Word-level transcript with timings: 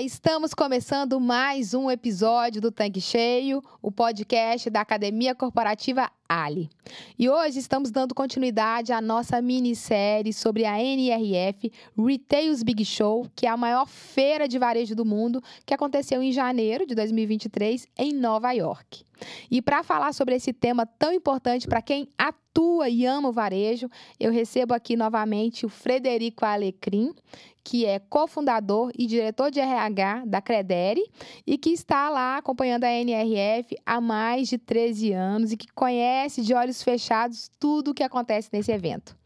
Estamos 0.00 0.52
começando 0.54 1.20
mais 1.20 1.72
um 1.72 1.90
episódio 1.90 2.60
do 2.60 2.72
Tanque 2.72 3.00
Cheio, 3.00 3.62
o 3.80 3.92
podcast 3.92 4.68
da 4.68 4.80
Academia 4.80 5.34
Corporativa 5.34 6.10
Ali. 6.28 6.70
E 7.18 7.28
hoje 7.28 7.58
estamos 7.58 7.90
dando 7.90 8.14
continuidade 8.14 8.92
à 8.92 9.00
nossa 9.00 9.40
minissérie 9.42 10.32
sobre 10.32 10.64
a 10.64 10.80
NRF 10.80 11.70
Retails 11.98 12.62
Big 12.62 12.84
Show, 12.84 13.26
que 13.36 13.46
é 13.46 13.50
a 13.50 13.56
maior 13.56 13.86
feira 13.86 14.48
de 14.48 14.58
varejo 14.58 14.94
do 14.94 15.04
mundo, 15.04 15.42
que 15.66 15.74
aconteceu 15.74 16.22
em 16.22 16.32
janeiro 16.32 16.86
de 16.86 16.94
2023 16.94 17.86
em 17.98 18.12
Nova 18.12 18.52
York. 18.52 19.04
E 19.50 19.62
para 19.62 19.82
falar 19.82 20.12
sobre 20.12 20.34
esse 20.34 20.52
tema 20.52 20.86
tão 20.86 21.12
importante 21.12 21.66
para 21.66 21.82
quem 21.82 22.08
atua 22.18 22.88
e 22.88 23.06
ama 23.06 23.28
o 23.28 23.32
varejo, 23.32 23.88
eu 24.18 24.32
recebo 24.32 24.74
aqui 24.74 24.96
novamente 24.96 25.64
o 25.64 25.68
Frederico 25.68 26.44
Alecrim, 26.44 27.14
que 27.62 27.86
é 27.86 27.98
cofundador 27.98 28.90
e 28.96 29.06
diretor 29.06 29.50
de 29.50 29.58
RH 29.58 30.24
da 30.26 30.42
Credere 30.42 31.02
e 31.46 31.56
que 31.56 31.70
está 31.70 32.10
lá 32.10 32.36
acompanhando 32.36 32.84
a 32.84 32.92
NRF 32.92 33.74
há 33.86 34.00
mais 34.00 34.48
de 34.48 34.58
13 34.58 35.12
anos 35.12 35.52
e 35.52 35.56
que 35.56 35.72
conhece 35.72 36.13
de 36.44 36.54
olhos 36.54 36.82
fechados 36.82 37.50
tudo 37.58 37.90
o 37.90 37.94
que 37.94 38.02
acontece 38.02 38.48
nesse 38.52 38.72
evento. 38.72 39.16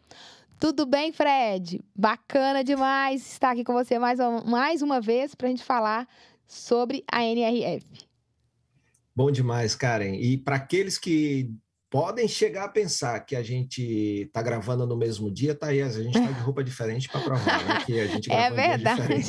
Tudo 0.58 0.84
bem, 0.84 1.12
Fred? 1.12 1.80
Bacana 1.94 2.64
demais 2.64 3.30
estar 3.30 3.52
aqui 3.52 3.62
com 3.62 3.72
você 3.72 3.98
mais, 3.98 4.18
mais 4.44 4.82
uma 4.82 5.00
vez 5.00 5.34
para 5.34 5.46
a 5.46 5.50
gente 5.50 5.62
falar 5.62 6.08
sobre 6.46 7.04
a 7.10 7.22
NRF. 7.22 7.86
Bom 9.14 9.30
demais, 9.30 9.74
Karen. 9.74 10.16
E 10.16 10.36
para 10.36 10.56
aqueles 10.56 10.98
que 10.98 11.52
podem 11.90 12.26
chegar 12.26 12.64
a 12.64 12.68
pensar 12.68 13.20
que 13.20 13.36
a 13.36 13.42
gente 13.42 14.24
está 14.26 14.42
gravando 14.42 14.86
no 14.86 14.96
mesmo 14.96 15.30
dia, 15.30 15.54
tá 15.54 15.68
aí, 15.68 15.80
a 15.80 15.88
gente 15.88 16.18
está 16.18 16.30
de 16.30 16.40
roupa 16.40 16.62
diferente 16.62 17.08
para 17.08 17.20
provar, 17.20 17.64
né? 17.64 17.84
Que 17.84 18.00
a 18.00 18.06
gente 18.06 18.28
é 18.32 18.50
verdade. 18.50 19.02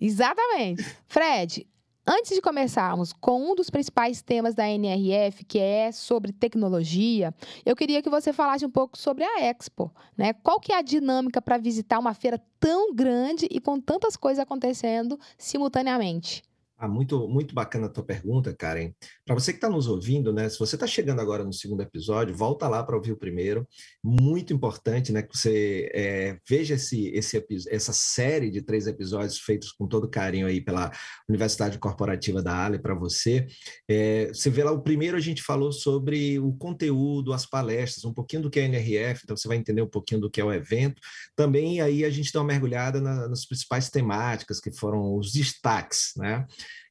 Exatamente. 0.00 0.84
Fred, 1.06 1.66
Antes 2.06 2.34
de 2.34 2.42
começarmos 2.42 3.14
com 3.14 3.50
um 3.50 3.54
dos 3.54 3.70
principais 3.70 4.20
temas 4.20 4.54
da 4.54 4.68
NRF, 4.68 5.42
que 5.42 5.58
é 5.58 5.90
sobre 5.90 6.32
tecnologia, 6.32 7.34
eu 7.64 7.74
queria 7.74 8.02
que 8.02 8.10
você 8.10 8.30
falasse 8.30 8.66
um 8.66 8.70
pouco 8.70 8.98
sobre 8.98 9.24
a 9.24 9.40
Expo, 9.40 9.90
né? 10.14 10.34
Qual 10.34 10.60
que 10.60 10.70
é 10.70 10.76
a 10.76 10.82
dinâmica 10.82 11.40
para 11.40 11.56
visitar 11.56 11.98
uma 11.98 12.12
feira 12.12 12.38
tão 12.60 12.94
grande 12.94 13.48
e 13.50 13.58
com 13.58 13.80
tantas 13.80 14.18
coisas 14.18 14.42
acontecendo 14.42 15.18
simultaneamente? 15.38 16.42
Ah, 16.76 16.88
muito, 16.88 17.28
muito 17.28 17.54
bacana 17.54 17.86
a 17.86 17.88
tua 17.88 18.04
pergunta, 18.04 18.52
Karen. 18.52 18.92
Para 19.24 19.34
você 19.34 19.52
que 19.52 19.58
está 19.58 19.70
nos 19.70 19.86
ouvindo, 19.86 20.32
né? 20.32 20.48
Se 20.48 20.58
você 20.58 20.74
está 20.74 20.88
chegando 20.88 21.20
agora 21.20 21.44
no 21.44 21.52
segundo 21.52 21.82
episódio, 21.82 22.36
volta 22.36 22.68
lá 22.68 22.82
para 22.82 22.96
ouvir 22.96 23.12
o 23.12 23.16
primeiro. 23.16 23.66
Muito 24.02 24.52
importante, 24.52 25.12
né? 25.12 25.22
Que 25.22 25.36
você 25.36 25.88
é, 25.94 26.36
veja 26.48 26.74
esse, 26.74 27.08
esse, 27.10 27.42
essa 27.70 27.92
série 27.92 28.50
de 28.50 28.60
três 28.60 28.88
episódios 28.88 29.38
feitos 29.38 29.70
com 29.70 29.86
todo 29.86 30.10
carinho 30.10 30.48
aí 30.48 30.60
pela 30.60 30.90
Universidade 31.28 31.78
Corporativa 31.78 32.42
da 32.42 32.64
Ale 32.64 32.80
para 32.80 32.94
você. 32.94 33.46
É, 33.88 34.28
você 34.28 34.50
vê 34.50 34.64
lá 34.64 34.72
o 34.72 34.82
primeiro 34.82 35.16
a 35.16 35.20
gente 35.20 35.42
falou 35.42 35.70
sobre 35.72 36.40
o 36.40 36.52
conteúdo, 36.54 37.32
as 37.32 37.46
palestras, 37.46 38.04
um 38.04 38.12
pouquinho 38.12 38.42
do 38.42 38.50
que 38.50 38.58
é 38.58 38.64
a 38.64 38.66
NRF, 38.66 39.20
então 39.22 39.36
você 39.36 39.46
vai 39.46 39.56
entender 39.56 39.80
um 39.80 39.88
pouquinho 39.88 40.20
do 40.20 40.30
que 40.30 40.40
é 40.40 40.44
o 40.44 40.52
evento. 40.52 41.00
Também 41.36 41.80
aí 41.80 42.04
a 42.04 42.10
gente 42.10 42.32
dá 42.32 42.40
uma 42.40 42.48
mergulhada 42.48 43.00
na, 43.00 43.28
nas 43.28 43.46
principais 43.46 43.88
temáticas 43.90 44.60
que 44.60 44.72
foram 44.72 45.16
os 45.16 45.32
destaques, 45.32 46.12
né? 46.16 46.44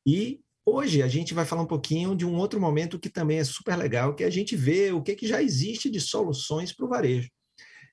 E 0.06 0.42
hoje 0.66 1.02
a 1.02 1.08
gente 1.08 1.34
vai 1.34 1.46
falar 1.46 1.62
um 1.62 1.68
pouquinho 1.68 2.16
de 2.16 2.26
um 2.26 2.36
outro 2.36 2.60
momento 2.60 3.00
que 3.00 3.10
também 3.10 3.40
é 3.40 3.44
super 3.44 3.76
legal, 3.76 4.16
que 4.16 4.24
é 4.24 4.28
a 4.28 4.32
gente 4.32 4.56
vê 4.56 4.92
o 4.92 5.02
que, 5.02 5.16
que 5.16 5.28
já 5.28 5.42
existe 5.42 5.90
de 5.90 6.00
soluções 6.00 6.74
para 6.74 6.86
o 6.86 6.90
varejo. 6.90 7.30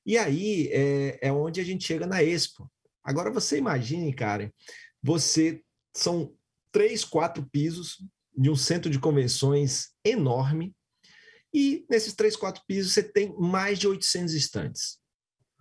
E 0.05 0.17
aí 0.17 0.69
é, 0.73 1.29
é 1.29 1.33
onde 1.33 1.61
a 1.61 1.65
gente 1.65 1.85
chega 1.85 2.07
na 2.07 2.23
Expo. 2.23 2.71
Agora 3.03 3.31
você 3.31 3.59
imagine, 3.59 4.13
Karen, 4.13 4.51
você 5.03 5.63
são 5.95 6.35
três, 6.73 7.05
quatro 7.05 7.49
pisos 7.51 7.97
de 8.37 8.51
um 8.51 8.57
centro 8.57 8.91
de 8.91 8.99
convenções 8.99 9.89
enorme, 10.05 10.75
e 11.53 11.85
nesses 11.91 12.15
três, 12.15 12.37
quatro 12.37 12.63
pisos 12.67 12.93
você 12.93 13.03
tem 13.03 13.35
mais 13.37 13.79
de 13.79 13.89
800 13.89 14.35
estantes. 14.35 15.00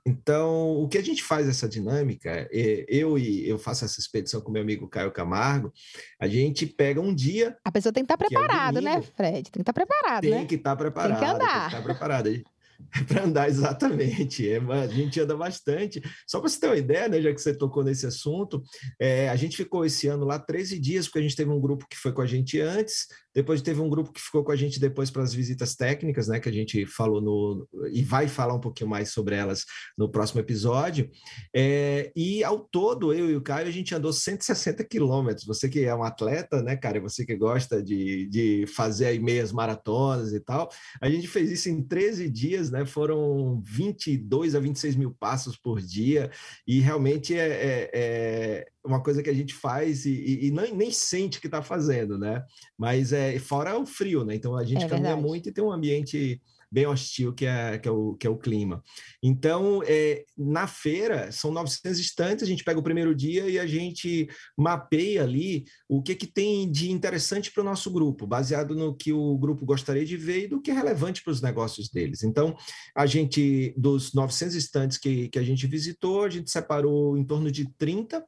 Então, 0.09 0.81
o 0.81 0.87
que 0.87 0.97
a 0.97 1.03
gente 1.03 1.23
faz 1.23 1.47
essa 1.47 1.69
dinâmica, 1.69 2.49
é, 2.51 2.85
eu 2.87 3.17
e 3.17 3.47
eu 3.47 3.59
faço 3.59 3.85
essa 3.85 3.99
expedição 3.99 4.41
com 4.41 4.51
meu 4.51 4.63
amigo 4.63 4.89
Caio 4.89 5.11
Camargo, 5.11 5.71
a 6.19 6.27
gente 6.27 6.65
pega 6.65 6.99
um 6.99 7.13
dia. 7.13 7.55
A 7.63 7.71
pessoa 7.71 7.93
tem 7.93 8.03
que 8.03 8.11
estar 8.11 8.17
tá 8.17 8.25
preparado, 8.25 8.79
é 8.79 8.81
né, 8.81 9.01
Fred? 9.01 9.43
Tem 9.43 9.51
que 9.51 9.61
estar 9.61 9.73
tá 9.73 9.85
preparado, 9.85 10.21
tem 10.21 10.31
né? 10.31 10.45
Que 10.45 10.55
estar 10.55 10.71
tá 10.71 10.75
preparado, 10.75 11.11
tem 11.11 11.19
que 11.19 11.25
andar. 11.25 11.51
Tem 11.51 11.59
que 11.61 11.75
estar 11.75 11.83
preparado. 11.83 12.43
para 13.07 13.23
andar 13.23 13.49
exatamente. 13.49 14.49
É, 14.49 14.57
a 14.57 14.87
gente 14.87 15.19
anda 15.19 15.35
bastante. 15.35 16.01
Só 16.27 16.39
para 16.39 16.49
você 16.49 16.59
ter 16.59 16.67
uma 16.67 16.77
ideia, 16.77 17.07
né, 17.07 17.21
já 17.21 17.33
que 17.33 17.41
você 17.41 17.53
tocou 17.53 17.83
nesse 17.83 18.05
assunto, 18.05 18.63
é, 18.99 19.29
a 19.29 19.35
gente 19.35 19.57
ficou 19.57 19.85
esse 19.85 20.07
ano 20.07 20.25
lá 20.25 20.39
13 20.39 20.79
dias, 20.79 21.05
porque 21.05 21.19
a 21.19 21.21
gente 21.21 21.35
teve 21.35 21.51
um 21.51 21.59
grupo 21.59 21.85
que 21.89 21.97
foi 21.97 22.11
com 22.11 22.21
a 22.21 22.25
gente 22.25 22.59
antes, 22.59 23.07
depois 23.39 23.61
teve 23.61 23.79
um 23.79 23.89
grupo 23.89 24.11
que 24.11 24.19
ficou 24.19 24.43
com 24.43 24.51
a 24.51 24.55
gente 24.55 24.81
depois 24.81 25.09
para 25.09 25.23
as 25.23 25.33
visitas 25.33 25.73
técnicas, 25.73 26.27
né, 26.27 26.41
que 26.41 26.49
a 26.49 26.51
gente 26.51 26.85
falou 26.85 27.21
no 27.21 27.65
e 27.93 28.03
vai 28.03 28.27
falar 28.27 28.53
um 28.53 28.59
pouquinho 28.59 28.89
mais 28.89 29.13
sobre 29.13 29.33
elas 29.33 29.63
no 29.97 30.11
próximo 30.11 30.41
episódio. 30.41 31.09
É, 31.55 32.11
e 32.13 32.43
ao 32.43 32.59
todo, 32.59 33.13
eu 33.13 33.31
e 33.31 33.37
o 33.37 33.41
Caio, 33.41 33.69
a 33.69 33.71
gente 33.71 33.95
andou 33.95 34.11
160 34.11 34.83
quilômetros. 34.83 35.45
Você 35.45 35.69
que 35.69 35.85
é 35.85 35.95
um 35.95 36.03
atleta, 36.03 36.61
né, 36.61 36.75
cara, 36.75 36.99
você 36.99 37.25
que 37.25 37.33
gosta 37.33 37.81
de, 37.81 38.27
de 38.27 38.65
fazer 38.67 39.05
aí 39.05 39.19
meias 39.19 39.53
maratonas 39.53 40.33
e 40.33 40.41
tal, 40.41 40.69
a 41.01 41.09
gente 41.09 41.29
fez 41.29 41.49
isso 41.49 41.69
em 41.69 41.81
13 41.81 42.29
dias, 42.29 42.69
né? 42.69 42.85
Foram 42.85 43.61
22 43.61 44.53
a 44.53 44.59
26 44.59 44.97
mil 44.97 45.15
passos 45.17 45.55
por 45.55 45.79
dia, 45.79 46.29
e 46.67 46.81
realmente 46.81 47.33
é, 47.33 47.47
é, 47.47 47.89
é 47.93 48.67
uma 48.83 49.01
coisa 49.01 49.21
que 49.21 49.29
a 49.29 49.33
gente 49.33 49.53
faz 49.53 50.05
e, 50.05 50.11
e, 50.11 50.47
e 50.47 50.51
nem, 50.51 50.75
nem, 50.75 50.91
sente 50.91 51.39
que 51.39 51.47
está 51.47 51.61
fazendo, 51.61 52.17
né? 52.17 52.43
Mas 52.77 53.13
é 53.13 53.28
fora 53.37 53.77
o 53.77 53.85
frio, 53.85 54.23
né? 54.23 54.33
Então 54.33 54.55
a 54.55 54.63
gente 54.63 54.85
é 54.85 54.87
caminha 54.87 55.15
muito 55.15 55.49
e 55.49 55.51
tem 55.51 55.63
um 55.63 55.71
ambiente 55.71 56.41
bem 56.71 56.85
hostil 56.85 57.33
que 57.33 57.45
é, 57.45 57.77
que 57.79 57.87
é, 57.87 57.91
o, 57.91 58.13
que 58.13 58.27
é 58.27 58.29
o 58.29 58.37
clima. 58.37 58.83
Então, 59.23 59.81
é, 59.85 60.23
na 60.37 60.67
feira, 60.67 61.31
são 61.31 61.51
900 61.51 61.99
estantes, 61.99 62.43
a 62.43 62.47
gente 62.47 62.63
pega 62.63 62.79
o 62.79 62.83
primeiro 62.83 63.15
dia 63.15 63.49
e 63.49 63.57
a 63.57 63.65
gente 63.65 64.29
mapeia 64.57 65.23
ali 65.23 65.65
o 65.87 66.01
que, 66.01 66.15
que 66.15 66.27
tem 66.27 66.69
de 66.71 66.91
interessante 66.91 67.51
para 67.51 67.61
o 67.61 67.65
nosso 67.65 67.89
grupo, 67.91 68.27
baseado 68.27 68.75
no 68.75 68.95
que 68.95 69.11
o 69.11 69.37
grupo 69.37 69.65
gostaria 69.65 70.05
de 70.05 70.15
ver 70.15 70.43
e 70.43 70.47
do 70.47 70.61
que 70.61 70.71
é 70.71 70.73
relevante 70.73 71.23
para 71.23 71.31
os 71.31 71.41
negócios 71.41 71.89
deles. 71.89 72.23
Então, 72.23 72.55
a 72.95 73.05
gente, 73.05 73.73
dos 73.75 74.13
900 74.13 74.55
estantes 74.55 74.97
que, 74.97 75.29
que 75.29 75.39
a 75.39 75.43
gente 75.43 75.65
visitou, 75.65 76.23
a 76.23 76.29
gente 76.29 76.51
separou 76.51 77.17
em 77.17 77.25
torno 77.25 77.51
de 77.51 77.67
30 77.77 78.23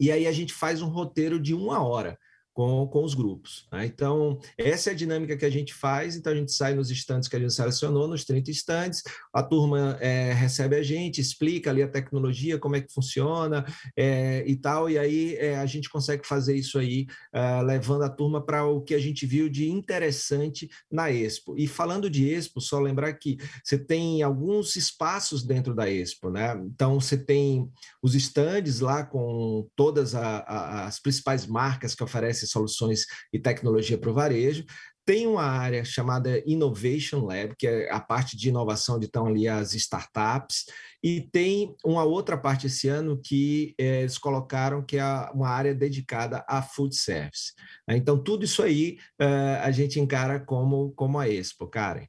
e 0.00 0.10
aí 0.10 0.26
a 0.26 0.32
gente 0.32 0.52
faz 0.52 0.82
um 0.82 0.88
roteiro 0.88 1.38
de 1.38 1.54
uma 1.54 1.80
hora 1.80 2.18
com, 2.52 2.86
com 2.86 3.04
os 3.04 3.14
grupos. 3.14 3.66
Né? 3.72 3.86
Então, 3.86 4.38
essa 4.58 4.90
é 4.90 4.92
a 4.92 4.96
dinâmica 4.96 5.36
que 5.36 5.44
a 5.44 5.50
gente 5.50 5.72
faz. 5.72 6.16
Então, 6.16 6.32
a 6.32 6.36
gente 6.36 6.52
sai 6.52 6.74
nos 6.74 6.90
estantes 6.90 7.28
que 7.28 7.36
a 7.36 7.40
gente 7.40 7.52
selecionou, 7.52 8.06
nos 8.06 8.24
30 8.24 8.50
estantes, 8.50 9.02
a 9.32 9.42
turma 9.42 9.96
é, 10.00 10.32
recebe 10.32 10.76
a 10.76 10.82
gente, 10.82 11.20
explica 11.20 11.70
ali 11.70 11.82
a 11.82 11.88
tecnologia, 11.88 12.58
como 12.58 12.76
é 12.76 12.80
que 12.80 12.92
funciona 12.92 13.64
é, 13.96 14.44
e 14.46 14.56
tal, 14.56 14.88
e 14.90 14.98
aí 14.98 15.36
é, 15.36 15.56
a 15.56 15.66
gente 15.66 15.88
consegue 15.88 16.26
fazer 16.26 16.54
isso 16.56 16.78
aí, 16.78 17.06
uh, 17.34 17.62
levando 17.64 18.02
a 18.02 18.08
turma 18.08 18.44
para 18.44 18.64
o 18.64 18.80
que 18.80 18.94
a 18.94 18.98
gente 18.98 19.26
viu 19.26 19.48
de 19.48 19.68
interessante 19.68 20.68
na 20.90 21.10
Expo. 21.10 21.56
E 21.56 21.66
falando 21.66 22.10
de 22.10 22.28
Expo, 22.28 22.60
só 22.60 22.78
lembrar 22.78 23.12
que 23.14 23.38
você 23.64 23.78
tem 23.78 24.22
alguns 24.22 24.76
espaços 24.76 25.42
dentro 25.42 25.74
da 25.74 25.90
Expo, 25.90 26.30
né? 26.30 26.54
Então, 26.66 27.00
você 27.00 27.16
tem 27.16 27.68
os 28.02 28.14
estandes 28.14 28.80
lá 28.80 29.04
com 29.04 29.68
todas 29.74 30.14
a, 30.14 30.38
a, 30.38 30.86
as 30.86 30.98
principais 30.98 31.46
marcas 31.46 31.94
que 31.94 32.04
oferecem 32.04 32.41
soluções 32.46 33.06
e 33.32 33.38
tecnologia 33.38 33.98
para 33.98 34.10
o 34.10 34.14
varejo. 34.14 34.64
Tem 35.04 35.26
uma 35.26 35.42
área 35.42 35.84
chamada 35.84 36.40
Innovation 36.46 37.24
Lab, 37.24 37.56
que 37.56 37.66
é 37.66 37.90
a 37.90 37.98
parte 37.98 38.36
de 38.36 38.50
inovação 38.50 38.96
onde 38.96 39.06
estão 39.06 39.26
ali 39.26 39.48
as 39.48 39.74
startups, 39.74 40.66
e 41.02 41.20
tem 41.20 41.74
uma 41.84 42.04
outra 42.04 42.38
parte 42.38 42.68
esse 42.68 42.86
ano 42.86 43.20
que 43.20 43.74
é, 43.76 44.02
eles 44.02 44.16
colocaram 44.16 44.84
que 44.84 44.98
é 44.98 45.04
uma 45.34 45.48
área 45.48 45.74
dedicada 45.74 46.44
a 46.48 46.62
food 46.62 46.94
service. 46.94 47.52
Então, 47.88 48.16
tudo 48.16 48.44
isso 48.44 48.62
aí 48.62 48.96
uh, 49.20 49.62
a 49.64 49.72
gente 49.72 49.98
encara 49.98 50.38
como, 50.38 50.92
como 50.92 51.18
a 51.18 51.28
Expo, 51.28 51.66
Karen. 51.66 52.06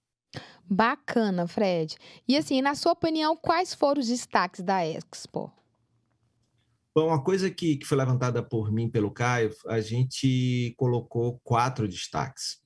Bacana, 0.69 1.47
Fred. 1.47 1.97
E 2.27 2.38
assim, 2.38 2.62
na 2.62 2.75
sua 2.75 2.91
opinião, 2.91 3.35
quais 3.35 3.74
foram 3.74 4.01
os 4.01 4.07
destaques 4.07 4.62
da 4.62 4.85
Expo? 4.85 5.51
Bom, 6.95 7.07
uma 7.07 7.24
coisa 7.24 7.50
que, 7.50 7.78
que 7.78 7.88
foi 7.88 7.98
levantada 7.98 8.44
por 8.44 8.72
mim 8.72 8.88
pelo 8.88 9.10
Caio, 9.10 9.51
a 9.68 9.81
gente 9.81 10.75
colocou 10.78 11.42
quatro 11.44 11.88
destaques, 11.88 12.60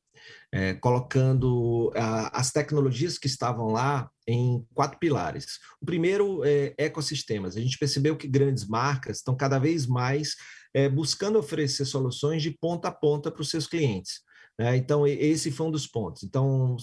é, 0.51 0.73
colocando 0.73 1.91
as 2.33 2.51
tecnologias 2.51 3.17
que 3.17 3.27
estavam 3.27 3.67
lá 3.67 4.09
em 4.27 4.65
quatro 4.73 4.99
pilares. 4.99 5.59
O 5.81 5.85
primeiro 5.85 6.43
é 6.43 6.73
ecossistemas. 6.77 7.55
A 7.55 7.61
gente 7.61 7.77
percebeu 7.77 8.17
que 8.17 8.27
grandes 8.27 8.67
marcas 8.67 9.17
estão 9.17 9.33
cada 9.33 9.57
vez 9.59 9.87
mais 9.87 10.35
é, 10.73 10.89
buscando 10.89 11.39
oferecer 11.39 11.85
soluções 11.85 12.41
de 12.43 12.51
ponta 12.51 12.89
a 12.89 12.91
ponta 12.91 13.31
para 13.31 13.41
os 13.41 13.49
seus 13.49 13.65
clientes. 13.65 14.19
Né? 14.59 14.75
Então, 14.75 15.07
esse 15.07 15.51
foi 15.51 15.67
um 15.67 15.71
dos 15.71 15.87
pontos. 15.87 16.23
Então, 16.23 16.75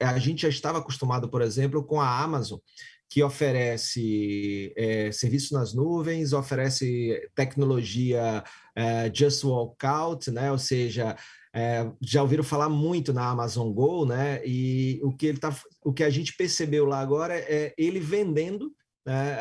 a 0.00 0.18
gente 0.18 0.42
já 0.42 0.48
estava 0.48 0.78
acostumado, 0.78 1.30
por 1.30 1.42
exemplo, 1.42 1.84
com 1.84 2.00
a 2.00 2.20
Amazon, 2.20 2.58
que 3.08 3.22
oferece 3.22 4.72
é, 4.76 5.10
serviço 5.10 5.54
nas 5.54 5.72
nuvens, 5.74 6.32
oferece 6.32 7.28
tecnologia 7.34 8.44
é, 8.76 9.10
Just 9.12 9.44
Walkout, 9.44 10.30
né? 10.30 10.52
ou 10.52 10.58
seja, 10.58 11.16
é, 11.54 11.90
já 12.00 12.22
ouviram 12.22 12.44
falar 12.44 12.68
muito 12.68 13.12
na 13.12 13.28
Amazon 13.28 13.72
Go, 13.72 14.04
né? 14.04 14.40
E 14.46 15.00
o 15.02 15.16
que 15.16 15.26
ele 15.26 15.38
tá, 15.38 15.54
o 15.82 15.92
que 15.92 16.04
a 16.04 16.10
gente 16.10 16.36
percebeu 16.36 16.84
lá 16.84 17.00
agora 17.00 17.34
é 17.34 17.74
ele 17.78 17.98
vendendo 17.98 18.70
né, 19.06 19.38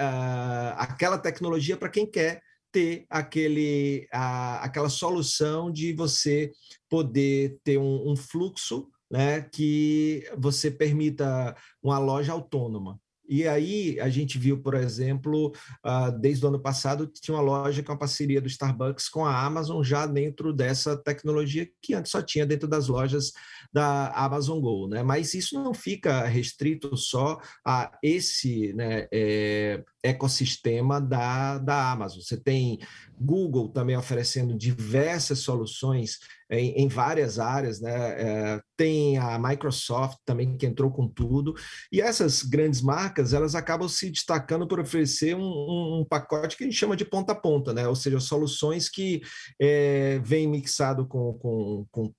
aquela 0.77 1.17
tecnologia 1.17 1.75
para 1.75 1.89
quem 1.89 2.09
quer 2.09 2.41
ter 2.71 3.05
aquele, 3.09 4.07
aquela 4.11 4.89
solução 4.89 5.71
de 5.71 5.93
você 5.93 6.51
poder 6.89 7.59
ter 7.63 7.77
um, 7.77 8.11
um 8.11 8.15
fluxo 8.15 8.87
né, 9.11 9.41
que 9.41 10.29
você 10.37 10.71
permita 10.71 11.55
uma 11.81 11.99
loja 11.99 12.31
autônoma. 12.31 12.99
E 13.27 13.47
aí 13.47 13.99
a 13.99 14.09
gente 14.09 14.37
viu, 14.37 14.61
por 14.61 14.73
exemplo, 14.73 15.53
uh, 15.85 16.11
desde 16.19 16.45
o 16.45 16.49
ano 16.49 16.59
passado, 16.59 17.07
tinha 17.07 17.35
uma 17.35 17.43
loja 17.43 17.83
com 17.83 17.91
a 17.91 17.97
parceria 17.97 18.41
do 18.41 18.47
Starbucks 18.47 19.09
com 19.09 19.25
a 19.25 19.45
Amazon 19.45 19.83
já 19.83 20.05
dentro 20.05 20.53
dessa 20.53 20.95
tecnologia 20.95 21.69
que 21.81 21.93
antes 21.93 22.11
só 22.11 22.21
tinha 22.21 22.45
dentro 22.45 22.67
das 22.67 22.87
lojas 22.87 23.31
da 23.73 24.09
Amazon 24.09 24.59
Go, 24.59 24.87
né? 24.87 25.03
Mas 25.03 25.33
isso 25.33 25.61
não 25.61 25.73
fica 25.73 26.25
restrito 26.25 26.95
só 26.95 27.39
a 27.65 27.91
esse 28.01 28.73
né, 28.73 29.07
é, 29.11 29.83
ecossistema 30.07 30.99
da, 30.99 31.57
da 31.57 31.91
Amazon. 31.91 32.21
Você 32.21 32.37
tem 32.37 32.79
Google 33.19 33.69
também 33.69 33.97
oferecendo 33.97 34.57
diversas 34.57 35.39
soluções 35.39 36.19
em, 36.49 36.83
em 36.83 36.87
várias 36.87 37.39
áreas, 37.39 37.81
né? 37.81 38.21
É, 38.21 38.61
tem 38.75 39.17
a 39.17 39.37
Microsoft 39.39 40.19
também 40.25 40.55
que 40.57 40.65
entrou 40.65 40.91
com 40.91 41.07
tudo, 41.07 41.53
e 41.91 41.99
essas 41.99 42.43
grandes 42.43 42.81
marcas 42.81 43.33
elas 43.33 43.55
acabam 43.55 43.89
se 43.89 44.09
destacando 44.09 44.67
por 44.67 44.79
oferecer 44.79 45.35
um, 45.35 45.41
um, 45.41 45.99
um 46.01 46.05
pacote 46.05 46.55
que 46.55 46.63
a 46.63 46.67
gente 46.67 46.77
chama 46.77 46.95
de 46.95 47.05
ponta 47.05 47.33
a 47.33 47.35
ponta, 47.35 47.73
né? 47.73 47.87
Ou 47.87 47.95
seja, 47.95 48.19
soluções 48.19 48.89
que 48.89 49.21
é, 49.59 50.19
vem 50.23 50.47
mixado 50.47 51.07
com, 51.07 51.33
com, 51.33 51.85
com 51.91 52.13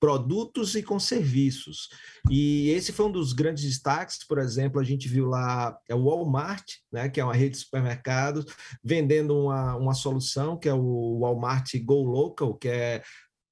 produtos 0.00 0.74
e 0.74 0.82
com 0.82 0.98
serviços. 0.98 1.90
E 2.30 2.70
esse 2.70 2.90
foi 2.90 3.06
um 3.06 3.12
dos 3.12 3.34
grandes 3.34 3.64
destaques, 3.64 4.26
por 4.26 4.38
exemplo, 4.38 4.80
a 4.80 4.84
gente 4.84 5.06
viu 5.06 5.26
lá 5.26 5.78
é 5.86 5.94
o 5.94 6.04
Walmart, 6.04 6.64
né, 6.90 7.08
que 7.10 7.20
é 7.20 7.24
uma 7.24 7.34
rede 7.34 7.56
de 7.56 7.64
supermercados, 7.64 8.46
vendendo 8.82 9.38
uma, 9.38 9.76
uma 9.76 9.94
solução 9.94 10.58
que 10.58 10.68
é 10.68 10.74
o 10.74 11.18
Walmart 11.20 11.70
Go 11.84 12.02
Local, 12.02 12.54
que 12.54 12.68
é 12.68 13.02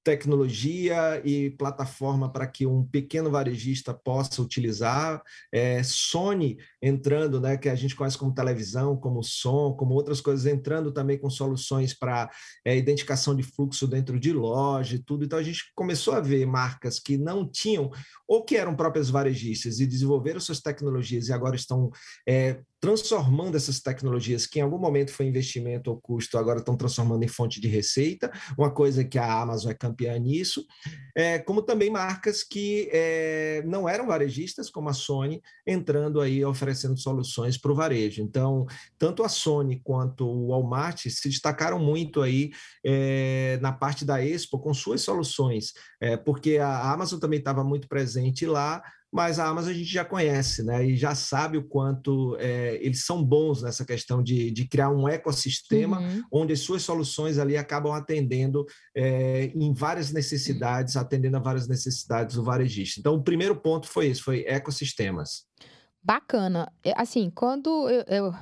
tecnologia 0.08 1.20
e 1.22 1.50
plataforma 1.50 2.32
para 2.32 2.46
que 2.46 2.64
um 2.66 2.82
pequeno 2.82 3.30
varejista 3.30 3.92
possa 3.92 4.40
utilizar. 4.40 5.22
É, 5.52 5.82
Sony 5.82 6.56
entrando, 6.80 7.38
né, 7.38 7.58
que 7.58 7.68
a 7.68 7.74
gente 7.74 7.94
conhece 7.94 8.16
como 8.16 8.32
televisão, 8.32 8.96
como 8.96 9.22
som, 9.22 9.74
como 9.74 9.92
outras 9.92 10.22
coisas, 10.22 10.46
entrando 10.46 10.90
também 10.92 11.18
com 11.18 11.28
soluções 11.28 11.92
para 11.92 12.30
é, 12.64 12.74
identificação 12.74 13.36
de 13.36 13.42
fluxo 13.42 13.86
dentro 13.86 14.18
de 14.18 14.32
loja 14.32 14.96
e 14.96 14.98
tudo. 14.98 15.26
Então 15.26 15.38
a 15.38 15.42
gente 15.42 15.64
começou 15.74 16.14
a 16.14 16.20
ver 16.20 16.46
marcas 16.46 16.98
que 16.98 17.18
não 17.18 17.46
tinham 17.46 17.90
ou 18.26 18.42
que 18.42 18.56
eram 18.56 18.74
próprias 18.74 19.10
varejistas 19.10 19.78
e 19.78 19.86
desenvolveram 19.86 20.40
suas 20.40 20.62
tecnologias 20.62 21.28
e 21.28 21.34
agora 21.34 21.54
estão 21.54 21.90
é, 22.26 22.62
transformando 22.80 23.56
essas 23.56 23.80
tecnologias 23.80 24.46
que 24.46 24.58
em 24.58 24.62
algum 24.62 24.78
momento 24.78 25.12
foi 25.12 25.26
investimento 25.26 25.90
ou 25.90 26.00
custo, 26.00 26.38
agora 26.38 26.60
estão 26.60 26.76
transformando 26.76 27.24
em 27.24 27.28
fonte 27.28 27.60
de 27.60 27.66
receita, 27.66 28.30
uma 28.56 28.70
coisa 28.70 29.04
que 29.04 29.18
a 29.18 29.40
Amazon 29.40 29.72
é 29.72 29.74
campeã 29.74 30.16
nisso, 30.18 30.64
é, 31.16 31.38
como 31.40 31.60
também 31.62 31.90
marcas 31.90 32.44
que 32.44 32.88
é, 32.92 33.62
não 33.66 33.88
eram 33.88 34.06
varejistas, 34.06 34.70
como 34.70 34.88
a 34.88 34.92
Sony, 34.92 35.42
entrando 35.66 36.20
aí 36.20 36.44
oferecendo 36.44 36.96
soluções 36.96 37.58
para 37.58 37.72
o 37.72 37.74
varejo. 37.74 38.22
Então, 38.22 38.66
tanto 38.96 39.24
a 39.24 39.28
Sony 39.28 39.80
quanto 39.82 40.26
o 40.26 40.48
Walmart 40.48 41.08
se 41.08 41.28
destacaram 41.28 41.78
muito 41.78 42.22
aí 42.22 42.50
é, 42.84 43.58
na 43.60 43.72
parte 43.72 44.04
da 44.04 44.24
Expo 44.24 44.58
com 44.58 44.72
suas 44.72 45.02
soluções, 45.02 45.72
é, 46.00 46.16
porque 46.16 46.58
a 46.58 46.92
Amazon 46.92 47.18
também 47.18 47.40
estava 47.40 47.64
muito 47.64 47.88
presente 47.88 48.46
lá, 48.46 48.82
mas 49.12 49.38
a 49.38 49.46
Amazon 49.48 49.70
a 49.70 49.74
gente 49.74 49.90
já 49.90 50.04
conhece, 50.04 50.62
né? 50.62 50.84
E 50.86 50.96
já 50.96 51.14
sabe 51.14 51.56
o 51.56 51.66
quanto 51.66 52.36
é, 52.38 52.78
eles 52.82 53.04
são 53.04 53.24
bons 53.24 53.62
nessa 53.62 53.84
questão 53.84 54.22
de, 54.22 54.50
de 54.50 54.68
criar 54.68 54.90
um 54.90 55.08
ecossistema 55.08 56.00
uhum. 56.00 56.22
onde 56.32 56.52
as 56.52 56.60
suas 56.60 56.82
soluções 56.82 57.38
ali 57.38 57.56
acabam 57.56 57.92
atendendo 57.92 58.66
é, 58.94 59.46
em 59.54 59.72
várias 59.72 60.12
necessidades, 60.12 60.96
atendendo 60.96 61.38
a 61.38 61.40
várias 61.40 61.66
necessidades 61.66 62.36
do 62.36 62.44
varejista. 62.44 63.00
Então, 63.00 63.14
o 63.14 63.22
primeiro 63.22 63.56
ponto 63.56 63.88
foi 63.88 64.08
isso, 64.08 64.24
foi 64.24 64.44
ecossistemas. 64.46 65.48
Bacana. 66.08 66.72
É, 66.82 66.94
assim, 66.96 67.28
quando 67.28 67.86
eu, 67.90 68.02
eu, 68.08 68.34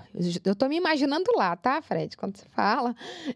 eu 0.44 0.54
tô 0.54 0.68
me 0.68 0.76
imaginando 0.76 1.32
lá, 1.34 1.56
tá, 1.56 1.82
Fred? 1.82 2.16
Quando 2.16 2.36
você 2.36 2.46
fala. 2.50 2.94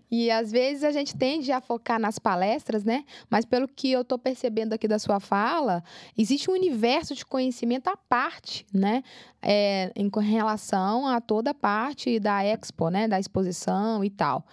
E 0.08 0.30
às 0.30 0.52
vezes 0.52 0.84
a 0.84 0.92
gente 0.92 1.16
tende 1.16 1.50
a 1.50 1.60
focar 1.60 1.98
nas 1.98 2.16
palestras, 2.16 2.84
né? 2.84 3.04
Mas 3.28 3.44
pelo 3.44 3.66
que 3.66 3.90
eu 3.90 4.04
tô 4.04 4.16
percebendo 4.16 4.72
aqui 4.72 4.86
da 4.86 5.00
sua 5.00 5.18
fala, 5.18 5.82
existe 6.16 6.48
um 6.48 6.54
universo 6.54 7.12
de 7.12 7.26
conhecimento 7.26 7.88
à 7.88 7.96
parte, 7.96 8.64
né? 8.72 9.02
É, 9.42 9.90
em 9.96 10.08
relação 10.22 11.08
a 11.08 11.20
toda 11.20 11.50
a 11.50 11.54
parte 11.54 12.20
da 12.20 12.44
expo, 12.44 12.88
né? 12.88 13.08
Da 13.08 13.18
exposição 13.18 14.04
e 14.04 14.10
tal. 14.10 14.46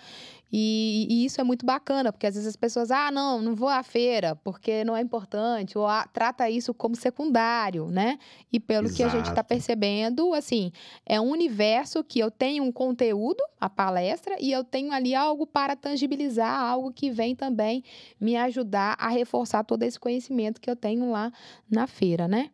E, 0.51 1.07
e, 1.09 1.25
isso 1.25 1.41
é 1.41 1.43
muito 1.43 1.65
bacana, 1.65 2.11
porque 2.11 2.25
às 2.25 2.35
vezes 2.35 2.47
as 2.47 2.55
pessoas, 2.55 2.89
ah, 2.89 3.11
não, 3.11 3.41
não 3.41 3.53
vou 3.53 3.67
à 3.67 3.83
feira, 3.83 4.35
porque 4.35 4.83
não 4.83 4.95
é 4.95 5.01
importante, 5.01 5.77
ou 5.77 5.85
ah, 5.85 6.07
trata 6.11 6.49
isso 6.49 6.73
como 6.73 6.95
secundário, 6.95 7.87
né? 7.87 8.17
E 8.51 8.59
pelo 8.59 8.87
Exato. 8.87 8.97
que 8.97 9.03
a 9.03 9.09
gente 9.09 9.29
está 9.29 9.43
percebendo, 9.43 10.33
assim, 10.33 10.71
é 11.05 11.19
um 11.19 11.29
universo 11.29 12.03
que 12.03 12.19
eu 12.19 12.31
tenho 12.31 12.63
um 12.63 12.71
conteúdo, 12.71 13.43
a 13.59 13.69
palestra, 13.69 14.37
e 14.39 14.51
eu 14.51 14.63
tenho 14.63 14.91
ali 14.91 15.13
algo 15.13 15.45
para 15.45 15.75
tangibilizar, 15.75 16.61
algo 16.61 16.93
que 16.93 17.09
vem 17.09 17.35
também 17.35 17.83
me 18.19 18.37
ajudar 18.37 18.95
a 18.97 19.09
reforçar 19.09 19.63
todo 19.63 19.83
esse 19.83 19.99
conhecimento 19.99 20.61
que 20.61 20.69
eu 20.69 20.75
tenho 20.75 21.11
lá 21.11 21.31
na 21.69 21.87
feira, 21.87 22.27
né? 22.27 22.49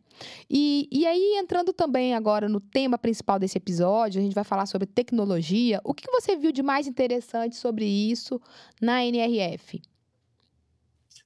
E, 0.48 0.88
e 0.90 1.06
aí, 1.06 1.36
entrando 1.38 1.72
também 1.72 2.14
agora 2.14 2.48
no 2.48 2.60
tema 2.60 2.98
principal 2.98 3.38
desse 3.38 3.58
episódio, 3.58 4.20
a 4.20 4.24
gente 4.24 4.34
vai 4.34 4.44
falar 4.44 4.66
sobre 4.66 4.86
tecnologia. 4.86 5.80
O 5.84 5.94
que 5.94 6.10
você 6.10 6.36
viu 6.36 6.52
de 6.52 6.62
mais 6.62 6.86
interessante 6.86 7.56
sobre 7.56 7.84
isso 7.84 8.40
na 8.80 9.04
NRF? 9.04 9.82